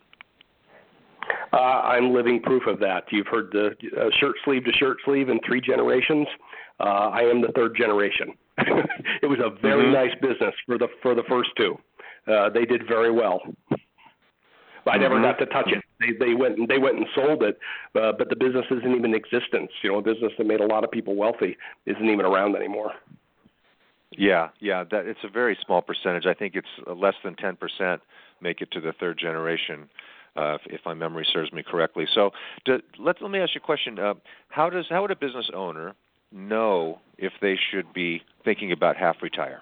Uh, 1.52 1.58
I'm 1.58 2.14
living 2.14 2.42
proof 2.42 2.68
of 2.68 2.80
that. 2.80 3.04
You've 3.12 3.28
heard 3.28 3.50
the 3.52 3.76
uh, 4.00 4.10
shirt 4.18 4.36
sleeve 4.46 4.64
to 4.64 4.72
shirt 4.72 5.00
sleeve 5.04 5.28
in 5.28 5.42
three 5.46 5.60
generations. 5.60 6.28
Uh, 6.80 7.10
I 7.12 7.24
am 7.24 7.42
the 7.42 7.52
third 7.54 7.76
generation. 7.76 8.30
it 8.60 9.28
was 9.28 9.40
a 9.40 9.50
very 9.62 9.84
mm-hmm. 9.84 9.94
nice 9.94 10.16
business 10.22 10.56
for 10.66 10.78
the 10.78 10.88
for 11.02 11.16
the 11.16 11.24
first 11.28 11.50
two. 11.58 11.78
Uh, 12.28 12.50
they 12.50 12.64
did 12.64 12.88
very 12.88 13.12
well. 13.12 13.42
I 14.88 14.98
never 14.98 15.16
mm-hmm. 15.16 15.24
got 15.24 15.40
to 15.40 15.46
touch 15.48 15.70
it. 15.72 15.84
They 16.00 16.14
they 16.26 16.34
went 16.34 16.58
and 16.58 16.68
they 16.68 16.78
went 16.78 16.98
and 16.98 17.06
sold 17.14 17.44
it, 17.44 17.60
uh, 17.96 18.14
but 18.18 18.30
the 18.30 18.36
business 18.36 18.66
isn't 18.72 18.90
even 18.90 19.06
in 19.06 19.16
existence. 19.16 19.72
You 19.82 19.92
know, 19.92 19.98
a 19.98 20.02
business 20.02 20.32
that 20.38 20.48
made 20.48 20.62
a 20.62 20.66
lot 20.66 20.84
of 20.84 20.92
people 20.92 21.16
wealthy 21.16 21.58
isn't 21.86 22.06
even 22.06 22.26
around 22.26 22.56
anymore. 22.56 22.94
Yeah, 24.12 24.50
yeah, 24.60 24.84
that 24.92 25.06
it's 25.06 25.20
a 25.24 25.30
very 25.30 25.58
small 25.66 25.82
percentage. 25.82 26.26
I 26.26 26.34
think 26.34 26.56
it's 26.56 26.68
uh, 26.88 26.94
less 26.94 27.14
than 27.24 27.36
10% 27.36 28.00
make 28.42 28.62
it 28.62 28.72
to 28.72 28.82
the 28.82 28.92
third 28.92 29.20
generation, 29.20 29.88
uh, 30.36 30.56
if, 30.56 30.62
if 30.66 30.82
my 30.86 30.94
memory 30.94 31.28
serves 31.32 31.52
me 31.54 31.62
correctly. 31.62 32.06
So, 32.14 32.32
do, 32.66 32.80
let 32.98 33.22
let 33.22 33.30
me 33.30 33.40
ask 33.40 33.54
you 33.54 33.62
a 33.64 33.66
question. 33.66 34.00
Uh, 34.00 34.16
how 34.50 34.70
does 34.70 34.86
how 34.90 35.02
would 35.04 35.12
a 35.12 35.16
business 35.16 35.50
owner 35.54 35.94
know 36.32 37.00
if 37.18 37.34
they 37.42 37.58
should 37.72 37.94
be 37.94 38.22
thinking 38.44 38.72
about 38.72 38.98
half 38.98 39.18
retire? 39.22 39.62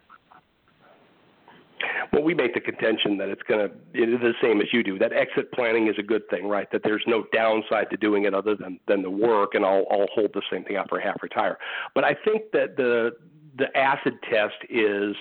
Well, 2.14 2.24
we 2.24 2.34
make 2.34 2.54
the 2.54 2.62
contention 2.62 3.18
that 3.18 3.30
it's 3.30 3.42
going 3.44 3.68
to 3.68 3.76
it 3.94 4.10
is 4.10 4.20
the 4.22 4.34
same 4.42 4.62
as 4.62 4.68
you 4.72 4.84
do. 4.84 4.98
That 4.98 5.14
exit 5.14 5.52
planning 5.52 5.88
is 5.88 5.96
a 6.00 6.04
good 6.04 6.28
thing, 6.30 6.48
right? 6.48 6.70
That 6.72 6.82
there's 6.84 7.04
no 7.08 7.26
downside 7.34 7.90
to 7.92 7.98
doing 7.98 8.26
it 8.26 8.34
other 8.34 8.56
than 8.56 8.80
than 8.88 9.02
the 9.02 9.10
work, 9.10 9.56
and 9.56 9.66
I'll 9.66 9.86
I'll 9.92 10.08
hold 10.14 10.32
the 10.34 10.42
same 10.52 10.64
thing 10.64 10.78
up 10.78 10.90
for 10.90 11.00
half 11.00 11.22
retire. 11.22 11.58
But 11.94 12.04
I 12.04 12.16
think 12.26 12.52
that 12.54 12.78
the 12.78 13.12
the 13.58 13.76
acid 13.78 14.14
test 14.30 14.56
is 14.70 15.16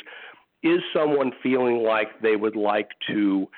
is 0.62 0.80
someone 0.94 1.32
feeling 1.42 1.82
like 1.82 2.20
they 2.20 2.36
would 2.36 2.56
like 2.56 2.90
to 3.08 3.48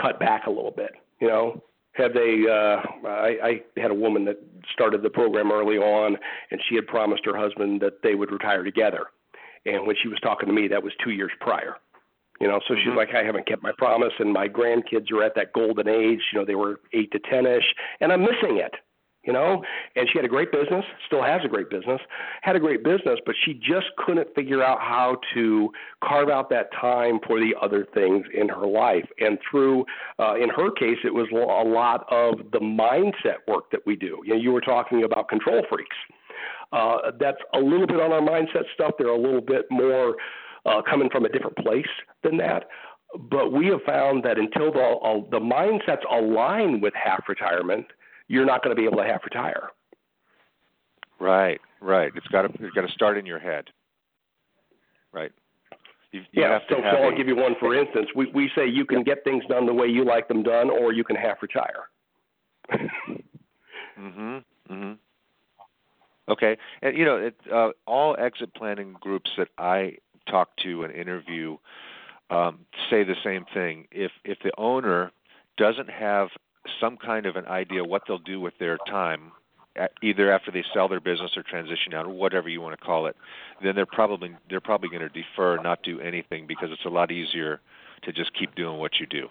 cut 0.00 0.18
back 0.18 0.46
a 0.46 0.50
little 0.50 0.70
bit? 0.70 0.92
You 1.20 1.28
know, 1.28 1.62
have 1.92 2.12
they? 2.12 2.44
Uh, 2.48 3.08
I, 3.08 3.62
I 3.76 3.80
had 3.80 3.90
a 3.90 3.94
woman 3.94 4.24
that 4.26 4.38
started 4.72 5.02
the 5.02 5.10
program 5.10 5.50
early 5.50 5.78
on, 5.78 6.16
and 6.50 6.60
she 6.68 6.74
had 6.74 6.86
promised 6.86 7.24
her 7.24 7.36
husband 7.36 7.80
that 7.80 8.02
they 8.02 8.14
would 8.14 8.30
retire 8.30 8.62
together. 8.64 9.06
And 9.64 9.86
when 9.86 9.96
she 10.00 10.08
was 10.08 10.18
talking 10.20 10.46
to 10.48 10.54
me, 10.54 10.68
that 10.68 10.82
was 10.82 10.92
two 11.02 11.10
years 11.10 11.32
prior. 11.40 11.76
You 12.40 12.48
know, 12.48 12.60
so 12.68 12.74
she's 12.74 12.88
mm-hmm. 12.88 12.96
like, 12.96 13.14
I 13.14 13.24
haven't 13.24 13.46
kept 13.46 13.62
my 13.62 13.72
promise, 13.78 14.12
and 14.18 14.32
my 14.32 14.48
grandkids 14.48 15.10
are 15.10 15.22
at 15.22 15.34
that 15.36 15.52
golden 15.52 15.88
age. 15.88 16.20
You 16.32 16.40
know, 16.40 16.44
they 16.44 16.54
were 16.54 16.80
eight 16.92 17.10
to 17.12 17.18
ten 17.18 17.46
ish, 17.46 17.74
and 18.00 18.12
I'm 18.12 18.20
missing 18.22 18.58
it 18.58 18.74
you 19.26 19.32
know 19.32 19.62
and 19.96 20.08
she 20.10 20.18
had 20.18 20.24
a 20.24 20.28
great 20.28 20.50
business 20.52 20.84
still 21.06 21.22
has 21.22 21.40
a 21.44 21.48
great 21.48 21.68
business 21.68 22.00
had 22.42 22.56
a 22.56 22.60
great 22.60 22.82
business 22.82 23.18
but 23.26 23.34
she 23.44 23.54
just 23.54 23.86
couldn't 23.98 24.32
figure 24.34 24.62
out 24.62 24.78
how 24.80 25.18
to 25.34 25.70
carve 26.02 26.28
out 26.28 26.48
that 26.48 26.72
time 26.80 27.18
for 27.26 27.38
the 27.38 27.54
other 27.60 27.86
things 27.92 28.24
in 28.32 28.48
her 28.48 28.66
life 28.66 29.06
and 29.18 29.38
through 29.50 29.84
uh, 30.18 30.34
in 30.36 30.48
her 30.48 30.70
case 30.70 30.98
it 31.04 31.12
was 31.12 31.26
a 31.32 31.68
lot 31.68 32.06
of 32.10 32.38
the 32.52 32.60
mindset 32.60 33.38
work 33.48 33.70
that 33.70 33.80
we 33.84 33.96
do 33.96 34.20
you 34.24 34.34
know 34.34 34.40
you 34.40 34.52
were 34.52 34.60
talking 34.60 35.04
about 35.04 35.28
control 35.28 35.62
freaks 35.68 35.96
uh, 36.72 37.10
that's 37.18 37.38
a 37.54 37.58
little 37.58 37.86
bit 37.86 38.00
on 38.00 38.12
our 38.12 38.20
mindset 38.20 38.64
stuff 38.74 38.92
they're 38.98 39.08
a 39.08 39.20
little 39.20 39.40
bit 39.40 39.66
more 39.70 40.16
uh, 40.66 40.82
coming 40.82 41.08
from 41.10 41.24
a 41.24 41.28
different 41.28 41.56
place 41.56 41.86
than 42.22 42.36
that 42.36 42.64
but 43.30 43.52
we 43.52 43.66
have 43.66 43.82
found 43.82 44.24
that 44.24 44.38
until 44.38 44.72
the, 44.72 44.80
uh, 44.80 45.20
the 45.30 45.40
mindsets 45.40 46.04
align 46.10 46.80
with 46.80 46.94
half 46.94 47.28
retirement, 47.28 47.86
you're 48.28 48.44
not 48.44 48.62
going 48.62 48.74
to 48.74 48.80
be 48.80 48.86
able 48.86 48.98
to 48.98 49.04
half 49.04 49.24
retire. 49.24 49.70
Right, 51.18 51.60
right. 51.80 52.12
It's 52.14 52.26
got 52.26 52.42
to 52.42 52.48
it's 52.62 52.74
got 52.74 52.86
to 52.86 52.92
start 52.92 53.16
in 53.16 53.24
your 53.24 53.38
head. 53.38 53.64
Right. 55.12 55.32
You, 56.12 56.20
you 56.32 56.42
yeah. 56.42 56.58
so, 56.68 56.76
so 56.76 56.82
I'll 56.82 57.14
a, 57.14 57.16
give 57.16 57.26
you 57.26 57.36
one 57.36 57.54
for 57.58 57.74
instance. 57.74 58.08
We 58.14 58.30
we 58.34 58.50
say 58.54 58.66
you 58.66 58.84
can 58.84 59.02
get 59.02 59.24
things 59.24 59.44
done 59.48 59.64
the 59.66 59.72
way 59.72 59.86
you 59.86 60.04
like 60.04 60.28
them 60.28 60.42
done, 60.42 60.68
or 60.68 60.92
you 60.92 61.04
can 61.04 61.16
half 61.16 61.40
retire. 61.40 61.88
mhm. 63.98 64.44
Mhm. 64.70 64.98
Okay, 66.28 66.58
and 66.82 66.98
you 66.98 67.04
know, 67.04 67.16
it, 67.16 67.36
uh, 67.50 67.70
all 67.86 68.16
exit 68.18 68.52
planning 68.52 68.96
groups 69.00 69.30
that 69.38 69.48
I 69.56 69.96
talk 70.26 70.50
to 70.64 70.84
and 70.84 70.94
interview 70.94 71.56
um, 72.30 72.60
say 72.90 73.04
the 73.04 73.14
same 73.22 73.44
thing. 73.54 73.86
If 73.90 74.10
if 74.24 74.38
the 74.42 74.52
owner 74.58 75.12
doesn't 75.56 75.90
have 75.90 76.28
some 76.80 76.96
kind 76.96 77.26
of 77.26 77.36
an 77.36 77.46
idea 77.46 77.84
what 77.84 78.02
they'll 78.06 78.18
do 78.18 78.40
with 78.40 78.54
their 78.58 78.78
time 78.88 79.32
either 80.02 80.32
after 80.32 80.50
they 80.50 80.64
sell 80.72 80.88
their 80.88 81.00
business 81.00 81.36
or 81.36 81.42
transition 81.42 81.94
out 81.94 82.06
or 82.06 82.08
whatever 82.08 82.48
you 82.48 82.60
want 82.60 82.78
to 82.78 82.84
call 82.84 83.06
it 83.06 83.14
then 83.62 83.74
they're 83.74 83.86
probably 83.86 84.34
they're 84.48 84.60
probably 84.60 84.88
going 84.88 85.02
to 85.02 85.08
defer 85.08 85.60
not 85.62 85.82
do 85.82 86.00
anything 86.00 86.46
because 86.46 86.70
it's 86.72 86.84
a 86.84 86.88
lot 86.88 87.12
easier 87.12 87.60
to 88.02 88.12
just 88.12 88.32
keep 88.34 88.54
doing 88.54 88.78
what 88.78 88.98
you 88.98 89.06
do. 89.06 89.28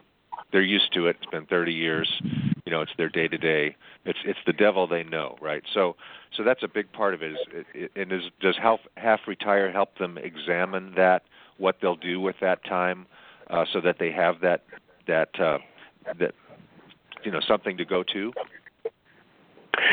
They're 0.51 0.61
used 0.61 0.93
to 0.93 1.07
it. 1.07 1.17
It's 1.21 1.31
been 1.31 1.45
30 1.45 1.73
years 1.73 2.21
you 2.65 2.71
know 2.71 2.81
it's 2.81 2.91
their 2.97 3.09
day 3.09 3.27
to 3.27 3.37
day 3.37 3.75
it's 4.05 4.19
it's 4.25 4.39
the 4.45 4.53
devil 4.53 4.87
they 4.87 5.03
know 5.03 5.37
right 5.41 5.63
so 5.73 5.95
so 6.35 6.43
that's 6.43 6.63
a 6.63 6.67
big 6.67 6.91
part 6.91 7.13
of 7.13 7.21
it 7.21 7.33
is 7.33 7.89
and 7.95 8.11
is 8.11 8.23
does 8.41 8.55
half 8.61 8.79
half 8.97 9.21
retire 9.27 9.71
help 9.71 9.97
them 9.97 10.17
examine 10.17 10.93
that 10.95 11.23
what 11.57 11.77
they'll 11.81 11.95
do 11.95 12.19
with 12.19 12.35
that 12.41 12.63
time 12.65 13.05
uh, 13.49 13.65
so 13.71 13.81
that 13.81 13.97
they 13.99 14.11
have 14.11 14.41
that 14.41 14.63
that 15.07 15.29
uh, 15.39 15.57
that 16.19 16.33
you 17.23 17.31
know 17.31 17.41
something 17.47 17.77
to 17.77 17.85
go 17.85 18.03
to? 18.03 18.31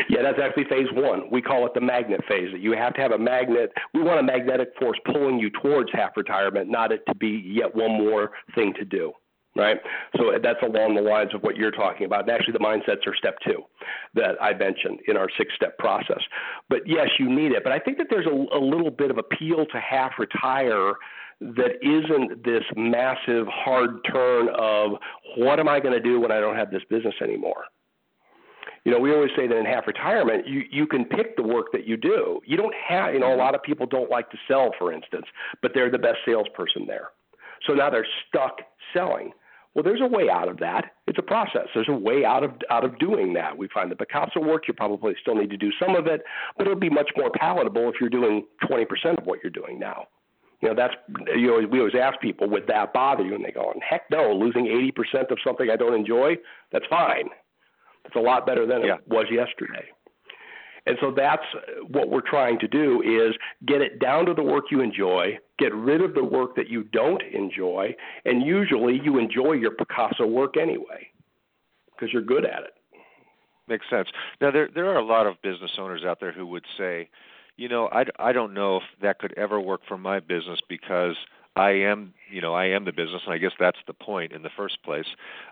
Yeah, 0.09 0.21
that's 0.21 0.39
actually 0.41 0.63
phase 0.65 0.87
one. 0.93 1.29
We 1.29 1.41
call 1.41 1.65
it 1.65 1.73
the 1.73 1.81
magnet 1.81 2.21
phase. 2.27 2.49
You 2.57 2.71
have 2.71 2.93
to 2.95 3.01
have 3.01 3.11
a 3.11 3.17
magnet. 3.17 3.71
We 3.93 4.01
want 4.01 4.19
a 4.19 4.23
magnetic 4.23 4.73
force 4.79 4.97
pulling 5.05 5.39
you 5.39 5.49
towards 5.49 5.91
half 5.91 6.15
retirement, 6.15 6.69
not 6.69 6.91
it 6.91 7.03
to 7.07 7.15
be 7.15 7.43
yet 7.45 7.75
one 7.75 7.91
more 7.91 8.31
thing 8.55 8.73
to 8.79 8.85
do. 8.85 9.11
Right? 9.55 9.77
So 10.17 10.31
that's 10.41 10.61
along 10.63 10.95
the 10.95 11.01
lines 11.01 11.29
of 11.35 11.43
what 11.43 11.55
you're 11.55 11.71
talking 11.71 12.07
about. 12.07 12.21
And 12.21 12.31
actually, 12.31 12.53
the 12.53 12.59
mindsets 12.59 13.05
are 13.05 13.15
step 13.15 13.37
two 13.45 13.61
that 14.15 14.41
I 14.41 14.53
mentioned 14.53 14.99
in 15.07 15.15
our 15.15 15.27
six 15.37 15.53
step 15.55 15.77
process. 15.77 16.21
But 16.69 16.79
yes, 16.87 17.09
you 17.19 17.29
need 17.29 17.51
it. 17.51 17.63
But 17.63 17.71
I 17.71 17.77
think 17.77 17.99
that 17.99 18.07
there's 18.09 18.25
a, 18.25 18.57
a 18.57 18.57
little 18.57 18.89
bit 18.89 19.11
of 19.11 19.19
appeal 19.19 19.67
to 19.67 19.79
half 19.79 20.13
retire 20.17 20.93
that 21.39 21.75
isn't 21.81 22.43
this 22.43 22.63
massive 22.75 23.47
hard 23.47 24.03
turn 24.11 24.47
of 24.57 24.93
what 25.37 25.59
am 25.59 25.67
I 25.67 25.79
going 25.79 25.93
to 25.93 25.99
do 25.99 26.19
when 26.19 26.31
I 26.31 26.39
don't 26.39 26.55
have 26.55 26.71
this 26.71 26.83
business 26.89 27.15
anymore? 27.21 27.65
You 28.85 28.91
know, 28.91 28.99
we 28.99 29.13
always 29.13 29.31
say 29.35 29.47
that 29.47 29.55
in 29.55 29.65
half 29.65 29.87
retirement, 29.87 30.45
you 30.47 30.63
you 30.69 30.85
can 30.85 31.05
pick 31.05 31.37
the 31.37 31.43
work 31.43 31.67
that 31.71 31.87
you 31.87 31.95
do. 31.95 32.41
You 32.45 32.57
don't 32.57 32.73
have, 32.87 33.13
you 33.13 33.19
know, 33.19 33.33
a 33.33 33.37
lot 33.37 33.55
of 33.55 33.63
people 33.63 33.85
don't 33.85 34.09
like 34.09 34.29
to 34.31 34.37
sell, 34.47 34.71
for 34.77 34.91
instance, 34.91 35.25
but 35.61 35.71
they're 35.73 35.91
the 35.91 35.97
best 35.97 36.17
salesperson 36.25 36.85
there. 36.85 37.09
So 37.65 37.73
now 37.73 37.89
they're 37.89 38.07
stuck 38.27 38.57
selling. 38.93 39.31
Well, 39.73 39.83
there's 39.83 40.01
a 40.01 40.07
way 40.07 40.29
out 40.29 40.47
of 40.47 40.59
that. 40.59 40.91
It's 41.07 41.17
a 41.17 41.23
process. 41.23 41.67
There's 41.73 41.89
a 41.89 41.93
way 41.93 42.23
out 42.23 42.43
of 42.43 42.51
out 42.69 42.85
of 42.85 42.99
doing 42.99 43.33
that. 43.33 43.57
We 43.57 43.67
find 43.73 43.89
the 43.89 43.95
Picasso 43.95 44.39
work, 44.39 44.67
you 44.67 44.73
probably 44.73 45.15
still 45.21 45.35
need 45.35 45.49
to 45.49 45.57
do 45.57 45.71
some 45.83 45.95
of 45.95 46.05
it, 46.05 46.21
but 46.57 46.67
it'll 46.67 46.79
be 46.79 46.89
much 46.89 47.09
more 47.17 47.31
palatable 47.31 47.89
if 47.89 47.95
you're 47.99 48.09
doing 48.09 48.45
20% 48.63 48.85
of 49.17 49.25
what 49.25 49.39
you're 49.43 49.51
doing 49.51 49.79
now. 49.79 50.07
You 50.61 50.69
know, 50.69 50.75
that's 50.75 50.93
you 51.35 51.47
know, 51.47 51.67
we 51.67 51.79
always 51.79 51.95
ask 51.99 52.19
people, 52.21 52.49
would 52.49 52.67
that 52.67 52.93
bother 52.93 53.23
you? 53.23 53.35
And 53.35 53.43
they 53.43 53.51
go, 53.51 53.73
heck 53.87 54.03
no, 54.11 54.31
losing 54.31 54.65
80% 54.65 55.31
of 55.31 55.37
something 55.43 55.69
I 55.69 55.75
don't 55.75 55.93
enjoy, 55.93 56.35
that's 56.71 56.85
fine. 56.89 57.29
It's 58.05 58.15
a 58.15 58.19
lot 58.19 58.45
better 58.45 58.65
than 58.65 58.83
yeah. 58.83 58.95
it 58.95 59.07
was 59.07 59.25
yesterday. 59.31 59.85
And 60.85 60.97
so 60.99 61.13
that's 61.15 61.43
what 61.87 62.09
we're 62.09 62.21
trying 62.21 62.59
to 62.59 62.67
do 62.67 63.01
is 63.01 63.35
get 63.65 63.81
it 63.81 63.99
down 63.99 64.25
to 64.25 64.33
the 64.33 64.43
work 64.43 64.65
you 64.69 64.81
enjoy, 64.81 65.37
get 65.57 65.73
rid 65.73 66.01
of 66.01 66.13
the 66.13 66.23
work 66.23 66.55
that 66.55 66.69
you 66.69 66.83
don't 66.83 67.21
enjoy, 67.21 67.95
and 68.25 68.43
usually 68.43 68.99
you 69.01 69.17
enjoy 69.17 69.53
your 69.53 69.71
Picasso 69.71 70.25
work 70.25 70.57
anyway 70.57 71.07
because 71.91 72.11
you're 72.11 72.21
good 72.21 72.45
at 72.45 72.63
it. 72.63 72.73
Makes 73.67 73.85
sense. 73.89 74.09
Now 74.41 74.51
there 74.51 74.67
there 74.73 74.87
are 74.89 74.97
a 74.97 75.05
lot 75.05 75.25
of 75.25 75.41
business 75.41 75.71
owners 75.79 76.03
out 76.03 76.19
there 76.19 76.33
who 76.33 76.45
would 76.47 76.65
say, 76.77 77.09
you 77.55 77.69
know, 77.69 77.87
I, 77.91 78.03
I 78.19 78.33
don't 78.33 78.53
know 78.53 78.77
if 78.77 78.83
that 79.01 79.19
could 79.19 79.33
ever 79.37 79.59
work 79.59 79.81
for 79.87 79.97
my 79.97 80.19
business 80.19 80.59
because 80.67 81.15
I 81.55 81.69
am, 81.69 82.13
you 82.29 82.41
know, 82.41 82.53
I 82.53 82.65
am 82.65 82.83
the 82.83 82.91
business, 82.91 83.21
and 83.25 83.33
I 83.33 83.37
guess 83.37 83.51
that's 83.59 83.77
the 83.87 83.93
point 83.93 84.33
in 84.33 84.41
the 84.41 84.49
first 84.57 84.83
place. 84.83 85.05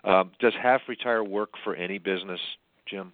Um, 0.04 0.32
does 0.40 0.52
half 0.60 0.82
retire 0.88 1.22
work 1.24 1.50
for 1.64 1.74
any 1.74 1.98
business, 1.98 2.40
Jim? 2.86 3.12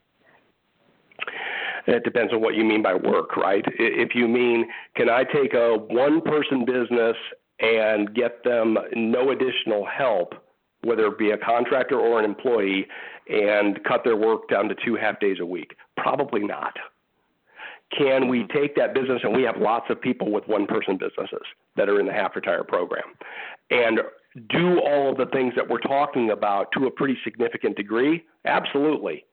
It 1.89 2.05
depends 2.05 2.35
on 2.35 2.43
what 2.43 2.55
you 2.55 2.65
mean 2.65 2.83
by 2.83 2.95
work, 2.95 3.35
right? 3.35 3.65
If 3.79 4.15
you 4.15 4.29
mean, 4.29 4.69
can 4.95 5.09
I 5.09 5.25
take 5.25 5.55
a 5.55 5.77
one 5.89 6.21
person 6.21 6.67
business 6.67 7.17
and 7.61 8.15
get 8.15 8.45
them 8.45 8.77
no 8.95 9.31
additional 9.31 9.87
help, 9.87 10.35
whether 10.83 11.07
it 11.07 11.19
be 11.19 11.31
a 11.31 11.39
contractor 11.39 11.99
or 11.99 12.19
an 12.19 12.27
employee, 12.27 12.87
and 13.31 13.83
cut 13.85 14.05
their 14.05 14.17
work 14.17 14.51
down 14.51 14.69
to 14.69 14.75
two 14.85 14.97
half 14.97 15.19
days 15.19 15.39
a 15.41 15.47
week? 15.47 15.77
Probably 15.97 16.41
not. 16.41 16.75
Can 17.97 18.29
we 18.29 18.47
take 18.55 18.77
that 18.77 18.93
business, 18.93 19.21
and 19.23 19.35
we 19.35 19.43
have 19.45 19.57
lots 19.57 19.87
of 19.89 19.99
people 19.99 20.31
with 20.31 20.47
one 20.47 20.67
person 20.67 20.99
businesses 20.99 21.47
that 21.77 21.89
are 21.89 21.99
in 21.99 22.07
the 22.07 22.13
half 22.13 22.37
retire 22.37 22.65
program, 22.65 23.15
and 23.71 24.01
do 24.51 24.79
all 24.81 25.13
of 25.13 25.17
the 25.17 25.25
things 25.33 25.55
that 25.57 25.67
we're 25.67 25.79
talking 25.79 26.31
about 26.31 26.71
to 26.73 26.85
a 26.85 26.91
pretty 26.91 27.17
significant 27.25 27.79
degree? 27.79 28.27
Absolutely. 28.45 29.25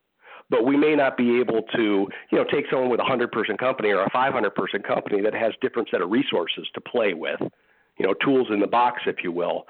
But 0.50 0.64
we 0.64 0.78
may 0.78 0.96
not 0.96 1.18
be 1.18 1.40
able 1.40 1.64
to, 1.76 2.08
you 2.32 2.38
know, 2.38 2.44
take 2.44 2.66
someone 2.70 2.90
with 2.90 3.00
a 3.00 3.04
100 3.04 3.32
person 3.32 3.58
company 3.58 3.90
or 3.90 4.04
a 4.04 4.10
500 4.12 4.54
person 4.54 4.82
company 4.82 5.22
that 5.22 5.34
has 5.34 5.54
different 5.60 5.90
set 5.90 6.02
of 6.02 6.12
resources 6.12 6.68
to 6.76 6.82
play 6.82 7.14
with, 7.14 7.40
you 7.98 8.06
know, 8.06 8.14
tools 8.14 8.48
in 8.52 8.60
the 8.60 8.68
box, 8.68 9.02
if 9.08 9.24
you 9.24 9.32
will. 9.32 9.66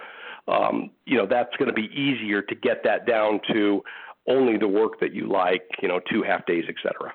Um, 0.47 0.91
you 1.05 1.17
know, 1.17 1.25
that's 1.25 1.55
going 1.57 1.69
to 1.69 1.73
be 1.73 1.89
easier 1.93 2.41
to 2.41 2.55
get 2.55 2.83
that 2.83 3.07
down 3.07 3.39
to 3.53 3.83
only 4.27 4.57
the 4.57 4.67
work 4.67 4.99
that 4.99 5.13
you 5.13 5.27
like, 5.31 5.63
you 5.81 5.87
know, 5.87 5.99
two 6.11 6.23
half 6.23 6.45
days, 6.45 6.65
et 6.67 6.75
cetera. 6.83 7.13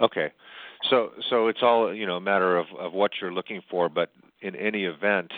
Okay, 0.00 0.30
so 0.90 1.12
so 1.30 1.48
it's 1.48 1.62
all 1.62 1.94
you 1.94 2.06
know 2.06 2.16
a 2.16 2.20
matter 2.20 2.58
of 2.58 2.66
of 2.78 2.92
what 2.92 3.12
you're 3.20 3.32
looking 3.32 3.62
for, 3.70 3.88
but 3.88 4.10
in 4.42 4.54
any 4.54 4.84
event, 4.84 5.32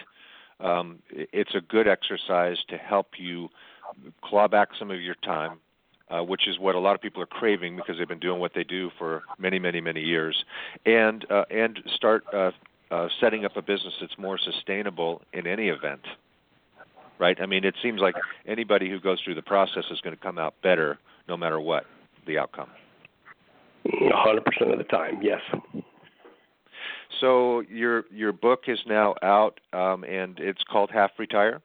um, 0.61 0.99
it's 1.11 1.55
a 1.55 1.61
good 1.61 1.87
exercise 1.87 2.57
to 2.69 2.77
help 2.77 3.13
you 3.19 3.49
claw 4.23 4.49
back 4.49 4.71
some 4.79 4.91
of 4.91 5.01
your 5.01 5.15
time, 5.17 5.59
uh, 6.11 6.23
which 6.23 6.49
is 6.49 6.59
what 6.59 6.75
a 6.75 6.79
lot 6.79 6.95
of 6.95 7.01
people 7.01 7.23
are 7.23 7.27
craving 7.27 7.77
because 7.77 7.97
they've 7.99 8.09
been 8.09 8.19
doing 8.19 8.41
what 8.41 8.53
they 8.55 8.65
do 8.65 8.91
for 8.99 9.23
many, 9.39 9.59
many, 9.59 9.81
many 9.81 10.01
years, 10.01 10.45
and 10.87 11.31
uh, 11.31 11.45
and 11.51 11.81
start 11.95 12.25
uh, 12.33 12.51
uh, 12.91 13.09
setting 13.21 13.45
up 13.45 13.57
a 13.57 13.63
business 13.63 13.95
that's 14.01 14.17
more 14.19 14.39
sustainable 14.39 15.23
in 15.33 15.47
any 15.47 15.69
event. 15.69 16.01
Right? 17.19 17.37
I 17.41 17.47
mean, 17.47 17.65
it 17.65 17.75
seems 17.83 18.01
like 18.01 18.15
anybody 18.47 18.89
who 18.89 19.01
goes 19.01 19.21
through 19.21 19.35
the 19.35 19.43
process 19.43 19.85
is 19.91 20.01
going 20.01 20.17
to 20.17 20.23
come 20.23 20.39
out 20.39 20.55
better, 20.63 20.99
no 21.29 21.37
matter 21.37 21.61
what 21.61 21.85
the 22.27 22.39
outcome. 22.39 22.71
100% 23.87 24.73
of 24.73 24.79
the 24.79 24.85
time, 24.85 25.21
yes. 25.23 25.41
so 27.21 27.63
your 27.71 28.05
your 28.13 28.33
book 28.33 28.65
is 28.69 28.79
now 28.87 29.15
out, 29.23 29.61
um, 29.73 30.05
and 30.05 30.39
it's 30.39 30.63
called 30.63 30.91
Half 30.91 31.13
Retire. 31.19 31.61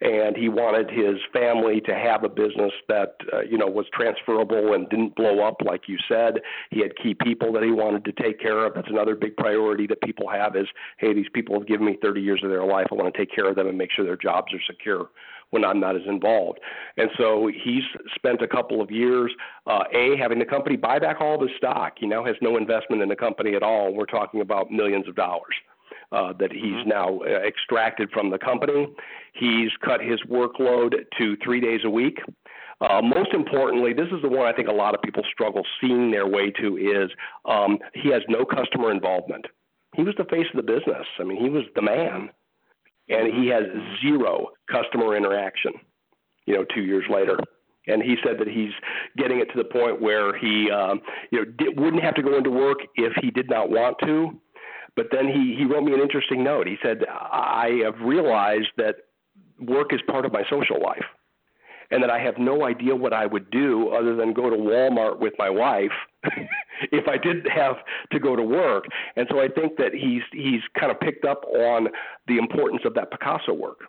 And 0.00 0.36
he 0.36 0.48
wanted 0.48 0.90
his 0.90 1.16
family 1.32 1.80
to 1.82 1.94
have 1.94 2.24
a 2.24 2.28
business 2.28 2.72
that, 2.88 3.16
uh, 3.32 3.40
you 3.40 3.56
know, 3.56 3.66
was 3.66 3.86
transferable 3.94 4.74
and 4.74 4.88
didn't 4.90 5.16
blow 5.16 5.40
up, 5.40 5.56
like 5.64 5.88
you 5.88 5.96
said. 6.08 6.40
He 6.70 6.80
had 6.80 6.96
key 7.02 7.14
people 7.14 7.52
that 7.54 7.62
he 7.62 7.70
wanted 7.70 8.04
to 8.04 8.12
take 8.12 8.40
care 8.40 8.66
of. 8.66 8.74
That's 8.74 8.90
another 8.90 9.14
big 9.14 9.36
priority 9.36 9.86
that 9.86 10.02
people 10.02 10.28
have 10.28 10.54
is, 10.54 10.66
hey, 10.98 11.14
these 11.14 11.30
people 11.32 11.58
have 11.58 11.66
given 11.66 11.86
me 11.86 11.96
30 12.02 12.20
years 12.20 12.40
of 12.44 12.50
their 12.50 12.64
life. 12.64 12.86
I 12.90 12.94
want 12.94 13.12
to 13.12 13.18
take 13.18 13.34
care 13.34 13.48
of 13.48 13.56
them 13.56 13.68
and 13.68 13.78
make 13.78 13.90
sure 13.92 14.04
their 14.04 14.16
jobs 14.16 14.52
are 14.52 14.60
secure 14.66 15.08
when 15.50 15.64
I'm 15.64 15.80
not 15.80 15.96
as 15.96 16.02
involved. 16.06 16.58
And 16.96 17.10
so 17.16 17.48
he's 17.48 17.84
spent 18.14 18.42
a 18.42 18.48
couple 18.48 18.80
of 18.80 18.90
years, 18.90 19.32
uh, 19.66 19.84
A, 19.94 20.16
having 20.16 20.38
the 20.38 20.44
company 20.44 20.76
buy 20.76 20.98
back 20.98 21.20
all 21.20 21.38
the 21.38 21.48
stock. 21.56 21.94
He 21.98 22.06
now 22.06 22.24
has 22.24 22.36
no 22.42 22.56
investment 22.56 23.02
in 23.02 23.08
the 23.08 23.16
company 23.16 23.54
at 23.54 23.62
all. 23.62 23.94
We're 23.94 24.06
talking 24.06 24.40
about 24.40 24.70
millions 24.70 25.08
of 25.08 25.14
dollars. 25.14 25.54
Uh, 26.12 26.32
that 26.38 26.52
he's 26.52 26.62
mm-hmm. 26.62 26.88
now 26.88 27.18
uh, 27.22 27.40
extracted 27.44 28.08
from 28.12 28.30
the 28.30 28.38
company. 28.38 28.86
He's 29.34 29.70
cut 29.84 30.00
his 30.00 30.20
workload 30.30 30.94
to 31.18 31.36
three 31.42 31.60
days 31.60 31.80
a 31.84 31.90
week. 31.90 32.20
Uh, 32.80 33.00
most 33.02 33.32
importantly, 33.32 33.92
this 33.92 34.06
is 34.12 34.22
the 34.22 34.28
one 34.28 34.46
I 34.46 34.52
think 34.52 34.68
a 34.68 34.72
lot 34.72 34.94
of 34.94 35.02
people 35.02 35.24
struggle 35.32 35.62
seeing 35.80 36.12
their 36.12 36.26
way 36.26 36.52
to 36.60 36.76
is 36.76 37.10
um, 37.44 37.78
he 37.94 38.10
has 38.12 38.22
no 38.28 38.44
customer 38.44 38.92
involvement. 38.92 39.46
He 39.96 40.02
was 40.02 40.14
the 40.16 40.24
face 40.24 40.46
of 40.54 40.64
the 40.64 40.72
business. 40.72 41.06
I 41.18 41.24
mean, 41.24 41.42
he 41.42 41.48
was 41.48 41.64
the 41.74 41.82
man 41.82 42.30
and 43.08 43.32
he 43.32 43.48
has 43.48 43.64
zero 44.02 44.48
customer 44.70 45.16
interaction. 45.16 45.72
You 46.46 46.54
know, 46.54 46.64
two 46.74 46.82
years 46.82 47.04
later, 47.10 47.38
and 47.88 48.02
he 48.02 48.16
said 48.24 48.38
that 48.38 48.48
he's 48.48 48.72
getting 49.16 49.40
it 49.40 49.46
to 49.46 49.58
the 49.58 49.64
point 49.64 50.00
where 50.00 50.36
he, 50.36 50.70
um, 50.70 51.00
you 51.30 51.44
know, 51.44 51.72
wouldn't 51.76 52.02
have 52.02 52.14
to 52.14 52.22
go 52.22 52.36
into 52.36 52.50
work 52.50 52.78
if 52.94 53.12
he 53.20 53.30
did 53.30 53.50
not 53.50 53.70
want 53.70 53.96
to. 54.04 54.40
But 54.94 55.06
then 55.10 55.26
he 55.26 55.56
he 55.58 55.64
wrote 55.64 55.82
me 55.82 55.92
an 55.92 56.00
interesting 56.00 56.42
note. 56.42 56.66
He 56.66 56.76
said, 56.82 57.04
"I 57.08 57.80
have 57.84 58.00
realized 58.00 58.68
that 58.76 58.96
work 59.60 59.92
is 59.92 60.00
part 60.08 60.24
of 60.24 60.32
my 60.32 60.42
social 60.48 60.80
life." 60.80 61.04
and 61.90 62.02
that 62.02 62.10
I 62.10 62.18
have 62.18 62.38
no 62.38 62.66
idea 62.66 62.96
what 62.96 63.12
I 63.12 63.26
would 63.26 63.50
do 63.50 63.90
other 63.90 64.16
than 64.16 64.32
go 64.32 64.50
to 64.50 64.56
Walmart 64.56 65.20
with 65.20 65.34
my 65.38 65.48
wife 65.48 65.92
if 66.92 67.08
I 67.08 67.16
didn't 67.16 67.48
have 67.50 67.76
to 68.12 68.18
go 68.18 68.36
to 68.36 68.42
work. 68.42 68.84
And 69.16 69.26
so 69.30 69.40
I 69.40 69.48
think 69.48 69.76
that 69.76 69.92
he's 69.94 70.22
he's 70.32 70.60
kind 70.78 70.90
of 70.90 71.00
picked 71.00 71.24
up 71.24 71.44
on 71.44 71.88
the 72.26 72.38
importance 72.38 72.82
of 72.84 72.94
that 72.94 73.10
Picasso 73.10 73.52
work. 73.52 73.80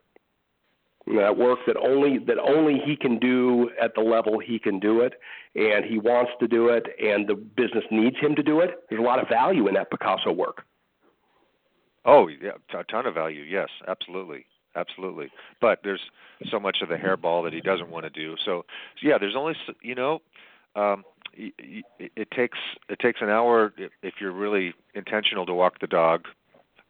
That 1.08 1.38
work 1.38 1.60
that 1.68 1.78
only 1.78 2.20
that 2.20 2.38
only 2.38 2.82
he 2.86 2.96
can 2.96 3.18
do 3.18 3.70
at 3.82 3.96
the 3.96 4.02
level 4.02 4.40
he 4.40 4.60
can 4.60 4.80
do 4.80 5.02
it, 5.02 5.14
and 5.56 5.86
he 5.86 6.00
wants 6.00 6.32
to 6.42 6.48
do 6.48 6.68
it, 6.70 6.86
and 7.02 7.28
the 7.28 7.36
business 7.36 7.86
needs 7.92 8.18
him 8.20 8.36
to 8.36 8.44
do 8.44 8.60
it. 8.60 8.72
There's 8.90 9.00
a 9.00 9.06
lot 9.06 9.20
of 9.20 9.30
value 9.30 9.68
in 9.68 9.74
that 9.76 9.90
Picasso 9.90 10.34
work. 10.34 10.64
Oh, 12.04 12.28
yeah, 12.28 12.52
a 12.74 12.84
ton 12.86 13.06
of 13.06 13.14
value. 13.14 13.44
Yes, 13.44 13.70
absolutely 13.88 14.46
absolutely. 14.78 15.30
But 15.60 15.80
there's 15.84 16.02
so 16.50 16.60
much 16.60 16.78
of 16.82 16.90
the 16.90 16.96
hairball 16.96 17.44
that 17.44 17.54
he 17.54 17.62
doesn't 17.62 17.90
want 17.90 18.06
to 18.06 18.10
do. 18.10 18.36
So, 18.46 18.64
so 19.02 19.08
yeah, 19.08 19.18
there's 19.18 19.36
only 19.36 19.56
you 19.82 19.96
know, 19.96 20.20
um, 20.76 21.04
it, 21.34 21.86
it 22.16 22.32
takes 22.32 22.58
it 22.90 23.00
takes 23.00 23.22
an 23.22 23.30
hour 23.30 23.74
if 24.02 24.16
you're 24.20 24.32
really 24.32 24.74
intentional 24.94 25.46
to 25.46 25.54
walk 25.54 25.80
the 25.80 25.88
dog. 25.88 26.26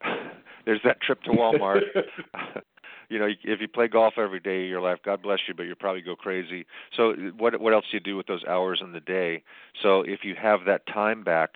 there's 0.65 0.81
that 0.83 1.01
trip 1.01 1.21
to 1.23 1.31
Walmart. 1.31 1.81
you 3.09 3.19
know, 3.19 3.27
if 3.43 3.61
you 3.61 3.67
play 3.67 3.87
golf 3.87 4.15
every 4.17 4.39
day 4.39 4.63
of 4.63 4.69
your 4.69 4.81
life, 4.81 4.99
God 5.03 5.21
bless 5.21 5.39
you, 5.47 5.53
but 5.53 5.63
you'll 5.63 5.75
probably 5.75 6.01
go 6.01 6.15
crazy. 6.15 6.65
So, 6.95 7.13
what 7.37 7.59
what 7.61 7.73
else 7.73 7.85
do 7.89 7.97
you 7.97 8.01
do 8.01 8.15
with 8.15 8.27
those 8.27 8.43
hours 8.45 8.79
in 8.83 8.91
the 8.91 8.99
day? 8.99 9.43
So, 9.81 10.01
if 10.01 10.23
you 10.23 10.35
have 10.35 10.61
that 10.65 10.85
time 10.87 11.23
back, 11.23 11.51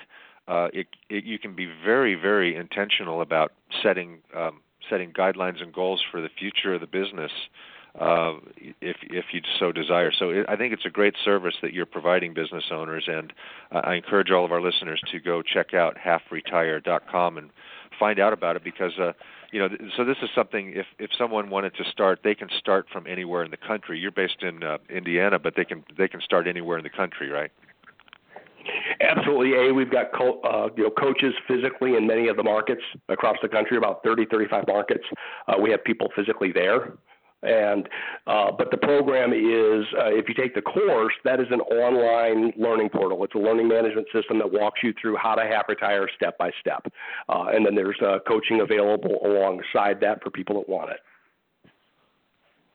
uh, 0.48 0.70
it, 0.74 0.88
it 1.10 1.26
you 1.26 1.40
can 1.40 1.56
be 1.56 1.68
very 1.84 2.16
very 2.16 2.56
intentional 2.56 3.22
about 3.22 3.52
setting 3.84 4.20
um, 4.36 4.62
setting 4.90 5.12
guidelines 5.12 5.62
and 5.62 5.74
goals 5.74 6.02
for 6.10 6.22
the 6.22 6.30
future 6.30 6.74
of 6.74 6.82
the 6.82 6.88
business 6.88 7.32
uh, 8.00 8.34
if 8.80 8.98
if 9.02 9.26
you 9.34 9.42
so 9.60 9.72
desire. 9.72 10.12
So 10.18 10.30
it, 10.30 10.46
I 10.48 10.56
think 10.56 10.74
it's 10.74 10.86
a 10.86 10.90
great 10.90 11.16
service 11.24 11.56
that 11.62 11.74
you're 11.74 11.86
providing 11.86 12.34
business 12.34 12.66
owners, 12.72 13.06
and 13.08 13.34
uh, 13.72 13.82
I 13.84 13.96
encourage 13.96 14.32
all 14.32 14.46
of 14.46 14.52
our 14.52 14.62
listeners 14.62 15.02
to 15.12 15.20
go 15.20 15.42
check 15.42 15.74
out 15.74 15.98
halfretire.com 15.98 17.38
and 17.38 17.50
find 18.00 18.20
out 18.20 18.34
about 18.34 18.56
it 18.56 18.64
because 18.64 18.98
uh, 18.98 19.12
you 19.52 19.60
know 19.60 19.70
so 19.98 20.06
this 20.06 20.18
is 20.22 20.30
something 20.34 20.74
if 20.74 20.86
if 21.00 21.10
someone 21.18 21.50
wanted 21.50 21.76
to 21.76 21.84
start, 21.84 22.22
they 22.24 22.36
can 22.36 22.50
start 22.58 22.88
from 22.92 23.06
anywhere 23.08 23.44
in 23.44 23.52
the 23.52 23.58
country. 23.58 24.00
You're 24.00 24.12
based 24.12 24.42
in 24.42 24.64
uh, 24.64 24.78
Indiana, 24.90 25.38
but 25.38 25.56
they 25.58 25.66
can 25.66 25.84
they 25.98 26.08
can 26.08 26.22
start 26.22 26.48
anywhere 26.48 26.78
in 26.78 26.84
the 26.84 26.90
country, 26.90 27.30
right? 27.30 27.52
Absolutely. 29.02 29.70
A, 29.70 29.74
we've 29.74 29.92
got 29.92 30.14
co- 30.14 30.40
uh, 30.42 30.70
you 30.78 30.84
know 30.84 30.92
coaches 30.92 31.34
physically 31.48 31.96
in 31.96 32.08
many 32.08 32.28
of 32.28 32.38
the 32.38 32.44
markets 32.44 32.82
across 33.10 33.38
the 33.42 33.50
country, 33.50 33.76
about 33.76 34.04
30, 34.04 34.26
35 34.32 34.66
markets. 34.68 35.04
Uh, 35.48 35.56
we 35.62 35.72
have 35.72 35.84
people 35.84 36.08
physically 36.16 36.52
there. 36.54 36.94
And 37.44 37.90
uh, 38.28 38.52
but 38.52 38.70
the 38.70 38.78
program 38.78 39.34
is, 39.34 39.86
uh, 39.98 40.14
if 40.14 40.30
you 40.30 40.36
take 40.36 40.54
the 40.54 40.62
course, 40.62 41.14
that 41.24 41.40
is 41.40 41.48
an 41.50 41.62
online 41.62 42.54
learning 42.56 42.90
portal. 42.90 43.24
It's 43.24 43.34
a 43.34 43.40
learning 43.40 43.68
management 43.68 44.08
system 44.14 44.38
that 44.40 44.52
walks 44.52 44.82
you 44.84 44.94
through 45.02 45.18
how 45.18 45.36
to 45.36 45.44
half 45.44 45.68
retire 45.68 46.08
step 46.16 46.38
by 46.38 46.52
step. 46.60 46.86
Uh, 47.30 47.46
and 47.52 47.66
then 47.66 47.74
there's 47.76 48.00
uh, 48.06 48.20
coaching 48.28 48.62
available 48.62 49.18
alongside 49.26 50.00
that 50.02 50.22
for 50.22 50.30
people 50.30 50.56
that 50.56 50.70
want 50.70 50.92
it. 50.92 51.00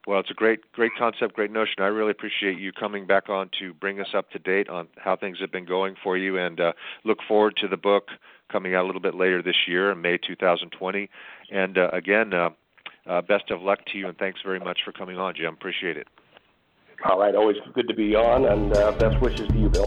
Well, 0.07 0.20
it's 0.20 0.31
a 0.31 0.35
great, 0.35 0.70
great 0.70 0.92
concept, 0.96 1.35
great 1.35 1.50
notion. 1.50 1.74
I 1.81 1.87
really 1.87 2.12
appreciate 2.12 2.59
you 2.59 2.70
coming 2.70 3.07
back 3.07 3.29
on 3.29 3.50
to 3.59 3.74
bring 3.74 4.00
us 4.00 4.14
up 4.14 4.31
to 4.31 4.38
date 4.38 4.68
on 4.68 4.87
how 4.96 5.16
things 5.16 5.38
have 5.40 5.50
been 5.50 5.64
going 5.64 5.96
for 6.00 6.16
you, 6.16 6.38
and 6.38 6.61
uh, 6.61 6.72
look 7.05 7.18
forward 7.26 7.57
to 7.57 7.68
the 7.68 7.76
book 7.76 8.11
coming 8.50 8.74
out 8.76 8.85
a 8.85 8.87
little 8.87 9.00
bit 9.00 9.16
later 9.16 9.42
this 9.42 9.66
year, 9.66 9.90
in 9.90 10.00
May 10.00 10.16
2020. 10.16 11.11
And 11.50 11.76
uh, 11.76 11.90
again, 11.92 12.33
uh, 13.09 13.23
best 13.23 13.51
of 13.51 13.62
luck 13.62 13.81
to 13.92 13.99
you, 13.99 14.09
and 14.09 14.19
thanks 14.19 14.40
very 14.45 14.61
much 14.61 14.81
for 14.85 14.92
coming 14.92 15.19
on, 15.19 15.35
Jim. 15.35 15.55
Appreciate 15.55 15.97
it. 15.97 16.09
All 17.05 17.19
right, 17.19 17.35
always 17.35 17.57
good 17.75 17.88
to 17.88 17.95
be 17.95 18.14
on, 18.14 18.47
and 18.47 18.77
uh, 18.77 18.92
best 18.92 19.21
wishes 19.21 19.49
to 19.49 19.59
you, 19.59 19.69
Bill. 19.69 19.85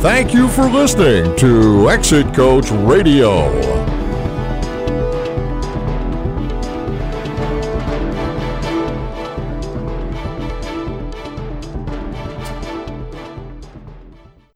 Thank 0.00 0.34
you 0.34 0.48
for 0.48 0.64
listening 0.64 1.34
to 1.36 1.90
Exit 1.90 2.34
Coach 2.34 2.70
Radio. 2.70 3.73